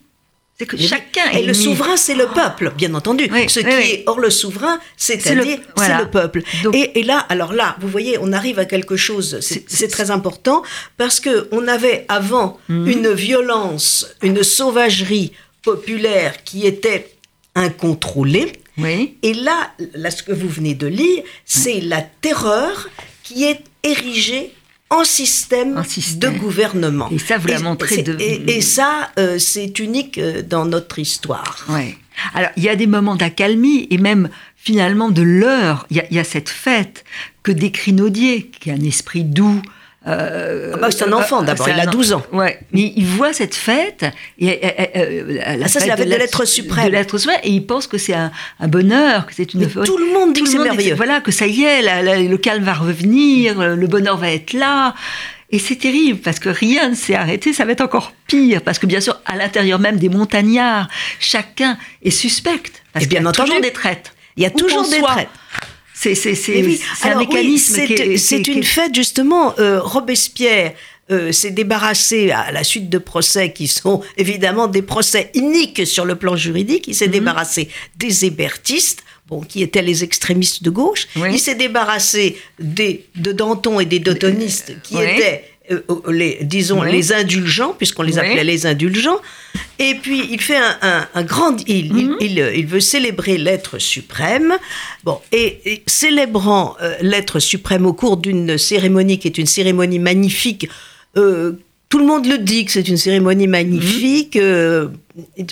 c'est 0.58 0.68
que 0.68 0.78
chacun 0.78 1.32
Et 1.32 1.44
le 1.44 1.54
souverain, 1.54 1.98
c'est 1.98 2.14
le 2.14 2.28
peuple, 2.28 2.72
bien 2.78 2.94
entendu. 2.94 3.28
Ce 3.48 3.60
qui 3.60 3.68
est 3.68 4.04
hors 4.06 4.20
le 4.20 4.30
souverain, 4.30 4.80
c'est-à-dire, 4.98 5.60
c'est 5.78 5.98
le, 5.98 6.10
peuple. 6.10 6.44
et, 6.74 7.04
là, 7.04 7.20
alors 7.30 7.54
là, 7.54 7.76
vous 7.80 7.88
voyez, 7.88 8.18
on 8.22 8.32
arrive 8.32 8.60
à 8.60 8.66
quelque 8.66 8.96
chose, 8.96 9.40
c'est 9.42 9.88
très 9.88 10.12
important, 10.12 10.62
parce 10.98 11.20
que 11.20 11.48
on 11.52 11.68
avait 11.68 12.06
avant 12.08 12.60
mhm. 12.70 12.88
une 12.88 13.14
violence, 13.14 14.08
une 14.22 14.44
sauvagerie 14.44 15.32
populaire 15.64 16.44
qui 16.44 16.68
était 16.68 17.16
incontrôlée. 17.56 18.54
Et 18.78 19.34
là, 19.34 19.72
là, 19.94 20.12
ce 20.12 20.24
que 20.24 20.32
vous 20.32 20.50
venez 20.50 20.76
de 20.76 20.88
lire, 20.88 21.24
c'est 21.46 21.82
la 21.82 22.02
terreur 22.02 22.90
qui 23.24 23.46
est 23.46 23.62
érigée 23.84 24.54
en 24.94 25.04
système, 25.04 25.84
de 26.18 26.30
gouvernement. 26.30 27.10
Et 27.12 27.20
ça, 27.20 27.38
vous 27.38 27.48
l'avez 27.48 27.64
montré. 27.64 28.04
De... 28.04 28.16
Et, 28.20 28.62
ça, 28.62 29.12
euh, 29.18 29.40
c'est 29.40 29.80
unique 29.80 30.18
euh, 30.18 30.42
dans 30.42 30.66
notre 30.66 31.00
histoire. 31.00 31.66
Ouais. 31.70 31.98
Alors, 32.34 32.52
il 32.58 32.64
y 32.64 32.70
a 32.70 32.76
des 32.76 32.88
moments 32.88 33.16
d'accalmie 33.16 33.88
et 33.90 33.98
même 33.98 34.30
finalement 34.56 35.10
de 35.10 35.24
l'heure. 35.24 35.88
Il 35.90 36.04
y, 36.12 36.20
a 36.20 36.24
cette 36.24 36.50
fête 36.50 37.04
que 37.42 37.52
décrit 37.52 37.94
Naudier, 37.94 38.52
qui 38.60 38.70
a 38.70 38.74
un 38.74 38.84
esprit 38.84 39.24
doux, 39.24 39.62
euh, 40.06 40.72
ah 40.74 40.78
bah, 40.78 40.92
c'est 40.92 41.06
un 41.06 41.14
enfant 41.14 41.42
euh, 41.42 41.46
d'abord, 41.46 41.70
il 41.70 41.80
a 41.80 41.86
12 41.86 42.14
ans. 42.14 42.24
Ouais, 42.34 42.60
mais 42.74 42.92
il 42.96 43.06
voit 43.06 43.32
cette 43.32 43.56
fête, 43.56 44.06
et, 44.38 44.60
euh, 44.62 45.40
la 45.58 45.66
ah, 45.66 45.68
ça 45.70 45.80
c'est 45.80 45.88
la 45.88 45.96
fête 45.96 46.10
de 46.10 46.16
l'être 46.16 46.46
suprême. 46.46 46.88
De 46.88 46.92
l'être 46.92 47.18
suprême, 47.18 47.40
et 47.44 47.52
il 47.52 47.66
pense 47.66 47.88
que 47.88 47.98
c'est 47.98 48.14
un, 48.14 48.32
bonheur, 48.68 49.26
que 49.26 49.34
c'est 49.34 49.54
une. 49.54 49.68
tout 49.68 49.98
le 49.98 50.14
monde 50.14 50.34
dit 50.34 50.44
que 50.44 50.50
c'est 50.50 50.58
merveilleux. 50.58 50.96
voilà, 50.96 51.22
que 51.22 51.32
ça 51.32 51.48
y 51.48 51.64
est, 51.64 51.82
le 52.28 52.38
calme 52.38 52.64
va 52.64 52.74
revenir, 52.74 53.76
le 53.76 53.88
bonheur 53.88 54.18
va 54.18 54.32
être 54.32 54.54
là. 54.54 54.94
Et 55.54 55.60
c'est 55.60 55.76
terrible 55.76 56.20
parce 56.20 56.40
que 56.40 56.50
rien 56.50 56.90
ne 56.90 56.96
s'est 56.96 57.14
arrêté, 57.14 57.54
ça 57.54 57.64
va 57.64 57.74
être 57.74 57.82
encore 57.82 58.12
pire 58.26 58.64
parce 58.64 58.80
que 58.80 58.88
bien 58.88 59.00
sûr, 59.00 59.22
à 59.26 59.36
l'intérieur 59.36 59.78
même 59.78 59.98
des 59.98 60.10
montagnards, 60.10 60.88
chacun 61.20 61.78
est 62.02 62.10
suspect. 62.10 62.64
Parce 62.92 63.06
et 63.06 63.08
bien 63.08 63.20
qu'il 63.20 63.28
y 63.28 63.30
a 63.30 63.32
toujours 63.32 63.62
des 63.62 63.72
traites. 63.72 64.14
Il 64.36 64.42
y 64.42 64.48
a 64.48 64.50
toujours 64.50 64.90
des 64.90 65.00
traites. 65.00 65.30
C'est 65.94 66.16
c'est- 66.16 66.36
c'est- 66.36 66.64
oui. 66.64 66.80
c'est 67.00 67.08
un 67.08 67.12
Alors 67.12 67.22
oui, 67.30 67.36
mécanisme 67.36 67.76
c'est- 67.76 67.92
est- 67.92 68.32
est- 68.34 68.48
une 68.48 68.64
fête, 68.64 68.94
justement. 68.96 69.54
euh, 69.60 69.80
Robespierre 69.82 70.74
euh, 71.12 71.32
s'est 71.34 71.52
débarrassé, 71.52 72.32
à 72.32 72.52
la 72.52 72.64
suite 72.64 72.90
de 72.90 72.98
procès 72.98 73.52
qui 73.52 73.68
sont 73.68 74.02
évidemment 74.18 74.68
des 74.68 74.82
procès 74.82 75.30
iniques 75.34 75.86
sur 75.86 76.06
le 76.06 76.16
plan 76.16 76.36
juridique, 76.38 76.86
il 76.88 76.96
s'est 76.96 77.08
Mhm. 77.08 77.12
débarrassé 77.14 77.68
des 77.98 78.26
hébertistes. 78.26 79.04
Bon, 79.28 79.40
qui 79.42 79.62
étaient 79.64 79.82
les 79.82 80.04
extrémistes 80.04 80.64
de 80.64 80.70
gauche. 80.70 81.08
Oui. 81.16 81.30
Il 81.32 81.40
s'est 81.40 81.56
débarrassé 81.56 82.38
des, 82.60 83.06
de 83.16 83.32
Danton 83.32 83.80
et 83.80 83.86
des 83.86 84.00
Dotonistes, 84.00 84.74
qui 84.84 84.96
étaient, 84.98 85.46
les, 86.10 86.40
disons, 86.42 86.82
Oui. 86.82 86.92
les 86.92 87.14
indulgents, 87.14 87.74
puisqu'on 87.78 88.04
les 88.04 88.14
Oui. 88.14 88.20
appelait 88.20 88.44
les 88.44 88.66
indulgents. 88.66 89.20
Et 89.80 89.96
puis, 89.96 90.22
il 90.32 90.42
fait 90.42 90.58
un, 90.58 90.78
un- 90.82 91.08
un 91.14 91.24
grand. 91.24 91.56
Il, 91.68 91.86
il- 91.86 91.94
Mhm. 92.10 92.18
il, 92.20 92.40
euh, 92.42 92.54
il 92.56 92.68
veut 92.68 92.80
célébrer 92.80 93.38
l'être 93.38 93.80
suprême. 93.80 94.54
Bon, 95.04 95.20
et, 95.32 95.60
et 95.66 95.84
célébrant 95.88 96.76
euh, 96.82 96.96
l'être 97.02 97.40
suprême 97.40 97.86
au 97.86 97.94
cours 97.94 98.18
d'une 98.18 98.58
cérémonie 98.58 99.20
qui 99.20 99.28
est 99.28 99.38
une 99.38 99.46
cérémonie 99.48 100.00
magnifique. 100.00 100.68
euh, 101.18 101.54
tout 101.94 102.00
le 102.00 102.08
monde 102.08 102.26
le 102.26 102.40
dit 102.40 102.66
que 102.66 102.72
c'est 102.72 102.88
une 102.88 102.98
cérémonie 102.98 103.46
magnifique. 103.46 104.36
euh, 104.36 104.88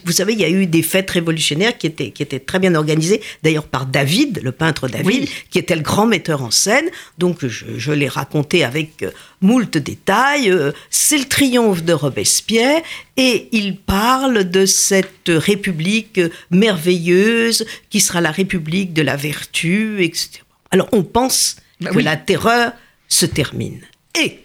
vous 0.06 0.12
savez, 0.12 0.34
il 0.34 0.39
y 0.39 0.43
a 0.43 0.49
eu 0.49 0.65
des 0.65 0.82
fêtes 0.82 1.12
révolutionnaires 1.12 1.77
qui 1.77 1.86
étaient, 1.86 2.10
qui 2.10 2.23
étaient 2.23 2.39
très 2.39 2.58
bien 2.58 2.73
organisées, 2.73 3.21
d'ailleurs 3.43 3.67
par 3.67 3.86
David, 3.86 4.39
le 4.41 4.51
peintre 4.51 4.88
David, 4.88 5.06
Oui. 5.06 5.30
qui 5.51 5.60
était 5.60 5.75
le 5.75 5.84
grand 5.84 6.08
metteur 6.08 6.41
en 6.41 6.49
scène. 6.49 6.86
Donc, 7.19 7.45
je, 7.45 7.65
je 7.77 7.91
l'ai 7.91 8.08
raconté 8.08 8.63
avec 8.63 9.04
euh, 9.04 9.12
moult 9.41 9.77
détails. 9.77 10.49
Euh, 10.49 10.71
c'est 10.89 11.19
le 11.19 11.25
triomphe 11.25 11.84
de 11.84 11.93
Robespierre 11.93 12.82
et 13.17 13.47
il 13.51 13.77
parle 13.77 14.49
de 14.49 14.65
cette 14.65 15.27
république 15.30 16.19
merveilleuse 16.49 17.65
qui 17.91 17.99
sera 17.99 18.19
la 18.19 18.32
république 18.32 18.93
de 18.93 19.04
la 19.04 19.15
vertu, 19.15 20.04
etc. 20.04 20.39
Alors, 20.71 20.89
on 20.91 21.04
pense 21.04 21.58
Bah 21.82 21.91
que 21.91 21.97
oui. 21.97 22.04
la 22.04 22.15
terreur 22.17 22.71
se 23.08 23.27
termine. 23.27 23.82
Et 24.19 24.39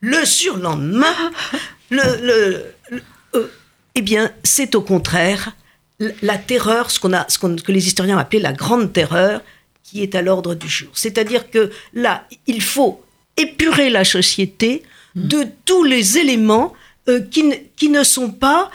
le 0.00 0.24
surlendemain, 0.24 1.14
le, 1.90 2.02
le- 2.22 2.64
le- 2.90 3.02
euh, 3.34 3.46
eh 3.94 4.02
bien, 4.02 4.30
c'est 4.44 4.74
au 4.74 4.82
contraire 4.82 5.54
la 6.22 6.38
terreur, 6.38 6.90
ce, 6.90 7.00
qu'on 7.00 7.12
a, 7.12 7.26
ce 7.28 7.38
que 7.38 7.72
les 7.72 7.86
historiens 7.88 8.16
ont 8.16 8.20
la 8.38 8.52
grande 8.52 8.92
terreur, 8.92 9.42
qui 9.82 10.02
est 10.02 10.14
à 10.14 10.22
l'ordre 10.22 10.54
du 10.54 10.68
jour. 10.68 10.90
C'est-à-dire 10.92 11.50
que 11.50 11.70
là, 11.92 12.24
il 12.46 12.62
faut 12.62 13.02
épurer 13.36 13.90
la 13.90 14.04
société 14.04 14.82
de 15.14 15.46
tous 15.64 15.82
les 15.82 16.18
éléments 16.18 16.74
euh, 17.08 17.20
qui, 17.20 17.42
ne, 17.42 17.54
sont 18.04 18.30
pas, 18.30 18.70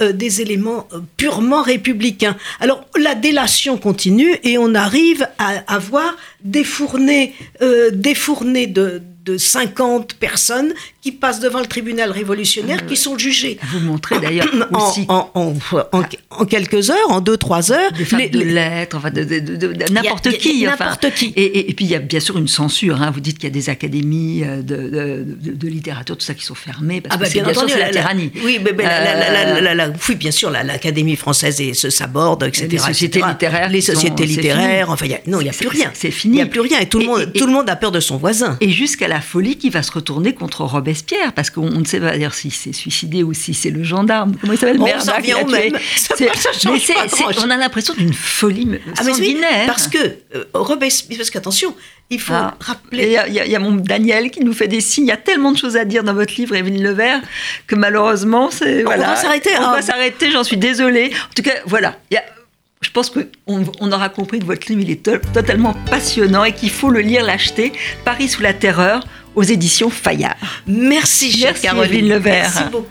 euh, 0.00 0.12
des 0.12 0.42
éléments 0.42 0.88
purement 1.16 1.62
républicains. 1.62 2.36
Alors 2.60 2.84
la 2.98 3.14
délation 3.14 3.78
continue 3.78 4.36
et 4.42 4.58
on 4.58 4.74
arrive 4.74 5.26
à 5.38 5.62
avoir 5.72 6.16
des 6.42 6.64
euh, 7.62 7.90
des 7.92 8.14
fournées 8.14 8.66
de, 8.66 9.00
de 9.26 9.36
50 9.38 10.14
personnes 10.14 10.72
qui 11.02 11.10
passent 11.12 11.40
devant 11.40 11.60
le 11.60 11.66
tribunal 11.66 12.10
révolutionnaire, 12.10 12.86
qui 12.86 12.96
sont 12.96 13.18
jugées. 13.18 13.58
Vous 13.72 13.80
montrez 13.80 14.18
d'ailleurs 14.20 14.46
En, 14.72 14.88
aussi 14.88 15.04
en- 15.08 15.28
en- 15.34 15.54
en- 15.92 16.02
en 16.30 16.44
quelques 16.44 16.90
heures, 16.90 17.10
en 17.10 17.20
deux, 17.20 17.36
trois 17.36 17.72
heures, 17.72 17.92
des 17.92 18.04
femmes 18.04 18.20
les- 18.20 18.28
de 18.28 18.40
lettres, 18.40 18.96
enfin 18.96 19.10
de, 19.10 19.24
de- 19.24 19.38
de- 19.40 19.56
de- 19.56 19.72
de 19.72 19.80
y 19.80 19.82
a- 19.84 19.88
n'importe 19.90 20.26
y 20.26 20.38
qui. 20.38 20.66
enfin. 20.68 20.84
n'importe 20.84 21.10
qui. 21.14 21.32
Et, 21.36 21.42
et- 21.44 21.70
et 21.70 21.74
puis 21.74 21.84
il 21.84 21.90
y 21.90 21.94
a 21.94 21.98
bien 21.98 22.20
sûr 22.20 22.38
une 22.38 22.48
censure. 22.48 23.02
hein. 23.02 23.10
Vous 23.12 23.20
dites 23.20 23.36
qu'il 23.38 23.48
y 23.48 23.52
a 23.52 23.54
des 23.54 23.68
académies 23.68 24.42
euh, 24.44 24.62
de, 24.62 25.66
littérature, 25.68 26.16
tout 26.16 26.24
ça 26.24 26.34
qui 26.34 26.44
sont 26.44 26.54
fermées 26.54 27.00
parce 27.00 27.14
Ah 27.14 27.18
bah 27.18 27.24
que 27.26 27.30
c'est 27.32 27.38
bien 27.38 27.44
bien 27.44 27.52
sûr 27.54 27.62
entendu, 27.62 27.72
c'est 27.74 27.78
la 27.80 27.86
la- 27.86 27.92
tyrannie. 28.00 28.30
Oui, 28.44 28.58
mais, 28.64 28.72
mais 28.76 28.84
la- 28.84 29.56
Euh, 29.56 29.60
la- 29.60 29.74
la- 29.74 29.88
oui, 30.08 30.14
bien 30.14 30.30
sûr, 30.30 30.50
la- 30.50 30.62
l'Académie 30.62 31.16
française 31.16 31.60
et 31.60 31.74
se 31.74 31.90
saborde, 31.90 32.42
etc. 32.44 32.68
Les 32.70 32.78
sociétés 32.78 33.18
etc. 33.18 33.32
littéraires 33.32 33.68
les 33.70 33.80
sociétés 33.80 34.24
littéraires. 34.26 34.90
Enfin, 34.90 35.06
il 35.06 35.12
y 35.12 35.14
a- 35.14 35.20
non, 35.26 35.40
il 35.40 35.44
n'y 35.44 35.50
a 35.50 35.52
plus 35.52 35.68
rien. 35.68 35.90
c'est 35.94 36.10
fini. 36.10 36.34
Il 36.34 36.36
n'y 36.36 36.42
a 36.42 36.46
plus 36.46 36.60
rien 36.60 36.78
et 36.80 36.86
tout 36.86 36.98
le 37.00 37.06
monde, 37.06 37.30
et- 37.34 37.38
tout 37.38 37.46
le 37.46 37.52
monde 37.52 37.68
a 37.68 37.76
peur 37.76 37.90
de 37.92 38.00
son 38.00 38.16
voisin. 38.16 38.56
Et 38.60 38.70
jusqu'à 38.70 39.08
la 39.08 39.15
folie 39.20 39.56
qui 39.56 39.70
va 39.70 39.82
se 39.82 39.92
retourner 39.92 40.34
contre 40.34 40.62
Robespierre, 40.64 41.32
parce 41.32 41.50
qu'on 41.50 41.66
on 41.66 41.80
ne 41.80 41.84
sait 41.84 42.00
pas 42.00 42.16
dire 42.16 42.34
si 42.34 42.50
c'est 42.50 42.72
suicidé 42.72 43.22
ou 43.22 43.34
si 43.34 43.54
c'est 43.54 43.70
le 43.70 43.82
gendarme. 43.84 44.34
Comment 44.40 44.52
il 44.52 44.58
s'appelle? 44.58 44.78
Bon, 44.78 44.86
l'a 44.86 45.22
tué. 45.44 45.70
même. 45.70 45.80
On 47.44 47.50
a 47.50 47.56
l'impression 47.56 47.94
d'une 47.94 48.12
folie 48.12 48.68
Ah, 48.98 49.02
mais 49.04 49.12
oui, 49.12 49.36
parce 49.66 49.88
que 49.88 49.98
euh, 49.98 50.44
Robespierre, 50.54 51.18
parce 51.18 51.30
qu'attention, 51.30 51.74
il 52.10 52.20
faut 52.20 52.32
Ah. 52.34 52.54
Il 52.60 52.64
rappeler. 52.66 53.02
y, 53.04 53.06
il 53.28 53.34
y 53.34 53.40
a- 53.40 53.46
il 53.46 53.50
y 53.50 53.56
a 53.56 53.58
mon 53.58 53.72
Daniel 53.72 54.30
qui 54.30 54.40
nous 54.44 54.52
fait 54.52 54.68
des 54.68 54.80
signes. 54.80 55.04
Il 55.06 55.08
y 55.08 55.12
a 55.12 55.16
tellement 55.16 55.52
de 55.52 55.58
choses 55.58 55.76
à 55.76 55.84
dire 55.84 56.04
dans 56.04 56.14
votre 56.14 56.34
livre, 56.36 56.54
Evelyne 56.54 56.82
Levert, 56.82 57.20
que 57.66 57.74
malheureusement, 57.74 58.50
c'est. 58.50 58.82
On 58.82 58.84
voilà. 58.84 59.06
va 59.08 59.16
s'arrêter, 59.16 59.50
On 59.58 59.62
hein. 59.62 59.72
va 59.72 59.82
s'arrêter, 59.82 60.30
j'en 60.30 60.44
suis 60.44 60.56
désolée. 60.56 61.10
En 61.30 61.34
tout 61.34 61.42
cas, 61.42 61.54
voilà. 61.66 61.98
Il 62.10 62.14
y 62.14 62.18
a- 62.18 62.24
je 62.86 62.92
pense 62.92 63.10
qu'on 63.10 63.26
on 63.80 63.90
aura 63.90 64.08
compris 64.08 64.38
que 64.38 64.44
votre 64.44 64.68
livre, 64.68 64.80
il 64.82 64.90
est 64.92 65.02
to- 65.02 65.18
totalement 65.34 65.74
passionnant 65.90 66.44
et 66.44 66.52
qu'il 66.52 66.70
faut 66.70 66.88
le 66.88 67.00
lire, 67.00 67.24
l'acheter. 67.24 67.72
Paris 68.04 68.28
sous 68.28 68.42
la 68.42 68.52
terreur, 68.54 69.04
aux 69.34 69.42
éditions 69.42 69.90
Fayard. 69.90 70.36
Merci, 70.68 71.32
chère 71.32 71.60
Caroline. 71.60 72.08
Levert. 72.08 72.42
Merci 72.54 72.70
beaucoup. 72.70 72.86